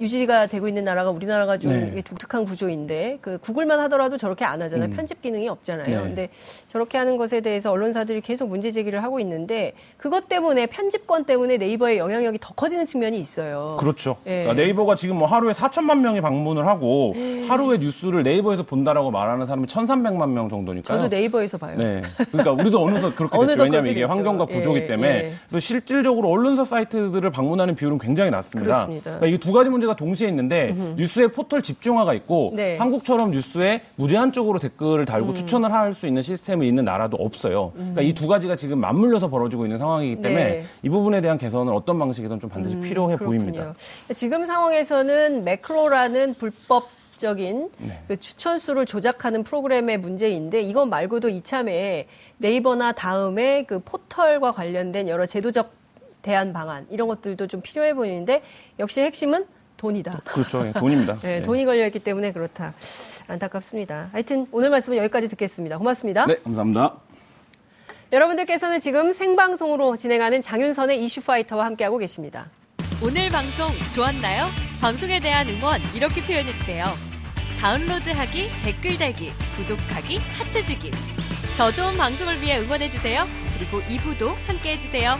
유지가 0.00 0.46
되고 0.46 0.68
있는 0.68 0.84
나라가 0.84 1.10
우리나라가 1.10 1.58
좀 1.58 1.70
네. 1.72 2.02
독특한 2.02 2.44
구조인데 2.44 3.18
그 3.22 3.38
구글만 3.38 3.80
하더라도 3.80 4.18
저렇게 4.18 4.44
안 4.44 4.60
하잖아요. 4.60 4.90
편집 4.90 5.22
기능이 5.22 5.48
없잖아요. 5.48 5.86
네. 5.86 6.02
근데 6.02 6.28
저렇게 6.68 6.98
하는 6.98 7.16
것에 7.16 7.40
대해서 7.40 7.70
언론사들이 7.70 8.20
계속 8.20 8.48
문제 8.48 8.70
제기를 8.70 9.02
하고 9.02 9.20
있는데 9.20 9.72
그것 9.96 10.28
때문에 10.28 10.66
편집권 10.66 11.24
때문에 11.24 11.56
네이버의 11.56 11.96
영향력이 11.96 12.38
더 12.42 12.52
커지는 12.52 12.84
측면이 12.84 13.18
있어요. 13.18 13.76
그렇죠. 13.80 14.16
예. 14.26 14.42
그러니까 14.42 14.62
네이버가 14.62 14.96
지금 14.96 15.16
뭐 15.16 15.26
하루에 15.26 15.52
4천만 15.52 16.00
명이 16.00 16.20
방문을 16.20 16.66
하고 16.66 17.14
음. 17.16 17.46
하루에 17.48 17.78
뉴스를 17.78 18.22
네이버에서 18.22 18.64
본다라고 18.64 19.10
말하는 19.10 19.46
사람이 19.46 19.66
1,300만 19.66 20.28
명 20.28 20.50
정도니까요. 20.50 20.98
저도 20.98 21.08
네이버에서 21.08 21.56
봐요. 21.56 21.76
네. 21.78 22.02
그러니까 22.30 22.52
우리도 22.52 22.82
어느덧 22.82 23.16
그렇게 23.16 23.38
됐죠. 23.46 23.62
왜냐하면 23.62 23.92
이게 23.92 24.02
됐죠. 24.02 24.12
환경과 24.12 24.44
구조기 24.44 24.80
예, 24.80 24.86
때문에. 24.86 25.08
예. 25.08 25.32
그래서 25.48 25.60
실질적으로 25.60 26.28
언론사 26.28 26.64
사이트들을 26.64 27.30
방문하는 27.30 27.74
비율은 27.74 27.96
굉장히 27.98 28.30
낮습니다. 28.30 28.66
그렇습니다. 28.66 29.04
그러니까 29.04 29.26
이게 29.26 29.38
두 29.38 29.52
가지 29.52 29.70
문제 29.70 29.85
가지가 29.86 29.96
동시에 29.96 30.28
있는데 30.28 30.72
뉴스의 30.96 31.28
포털 31.28 31.62
집중화가 31.62 32.12
있고 32.14 32.52
네. 32.54 32.76
한국처럼 32.76 33.30
뉴스에 33.30 33.80
무제한적으로 33.96 34.58
댓글을 34.58 35.04
달고 35.06 35.32
추천을 35.34 35.72
할 35.72 35.94
수 35.94 36.06
있는 36.06 36.20
시스템이 36.20 36.66
있는 36.68 36.84
나라도 36.84 37.16
없어요. 37.16 37.72
그러니까 37.74 38.02
이 38.02 38.12
두 38.12 38.26
가지가 38.26 38.56
지금 38.56 38.80
맞물려서 38.80 39.30
벌어지고 39.30 39.64
있는 39.64 39.78
상황이기 39.78 40.16
때문에 40.20 40.44
네. 40.44 40.64
이 40.82 40.88
부분에 40.88 41.20
대한 41.20 41.38
개선은 41.38 41.72
어떤 41.72 41.98
방식이든 41.98 42.40
좀 42.40 42.50
반드시 42.50 42.76
필요해 42.80 43.16
보입니다. 43.16 43.52
그렇군요. 43.74 44.14
지금 44.14 44.44
상황에서는 44.46 45.44
매크로라는 45.44 46.34
불법 46.34 46.88
적인 47.18 47.70
네. 47.78 48.00
그 48.08 48.18
추천 48.18 48.58
수를 48.58 48.84
조작하는 48.84 49.42
프로그램의 49.44 49.98
문제인데 49.98 50.60
이것 50.62 50.84
말고도 50.86 51.28
이참에 51.30 52.08
네이버나 52.38 52.92
다음에 52.92 53.62
그 53.64 53.78
포털과 53.78 54.52
관련된 54.52 55.08
여러 55.08 55.24
제도적 55.24 55.70
대안 56.20 56.52
방안 56.52 56.86
이런 56.90 57.06
것들도 57.08 57.46
좀 57.46 57.60
필요해 57.62 57.94
보이는데 57.94 58.42
역시 58.80 59.00
핵심은 59.00 59.46
돈이다. 59.76 60.22
그렇죠. 60.24 60.66
예, 60.66 60.72
돈입니다. 60.72 61.16
네, 61.20 61.36
예. 61.36 61.42
돈이 61.42 61.64
걸려있기 61.64 61.98
때문에 62.00 62.32
그렇다. 62.32 62.74
안타깝습니다. 63.28 64.10
하여튼 64.12 64.46
오늘 64.52 64.70
말씀은 64.70 64.98
여기까지 64.98 65.28
듣겠습니다. 65.28 65.78
고맙습니다. 65.78 66.26
네, 66.26 66.36
감사합니다. 66.42 66.94
여러분들께서는 68.12 68.78
지금 68.78 69.12
생방송으로 69.12 69.96
진행하는 69.96 70.40
장윤선의 70.40 71.02
이슈파이터와 71.04 71.64
함께하고 71.66 71.98
계십니다. 71.98 72.46
오늘 73.02 73.28
방송 73.30 73.68
좋았나요? 73.94 74.46
방송에 74.80 75.20
대한 75.20 75.48
응원 75.48 75.80
이렇게 75.94 76.22
표현해주세요. 76.22 76.84
다운로드하기, 77.60 78.50
댓글 78.64 78.98
달기, 78.98 79.32
구독하기, 79.56 80.18
하트 80.18 80.64
주기. 80.64 80.90
더 81.58 81.72
좋은 81.72 81.96
방송을 81.96 82.40
위해 82.40 82.58
응원해주세요. 82.60 83.26
그리고 83.58 83.80
2부도 83.82 84.34
함께 84.46 84.72
해주세요. 84.72 85.16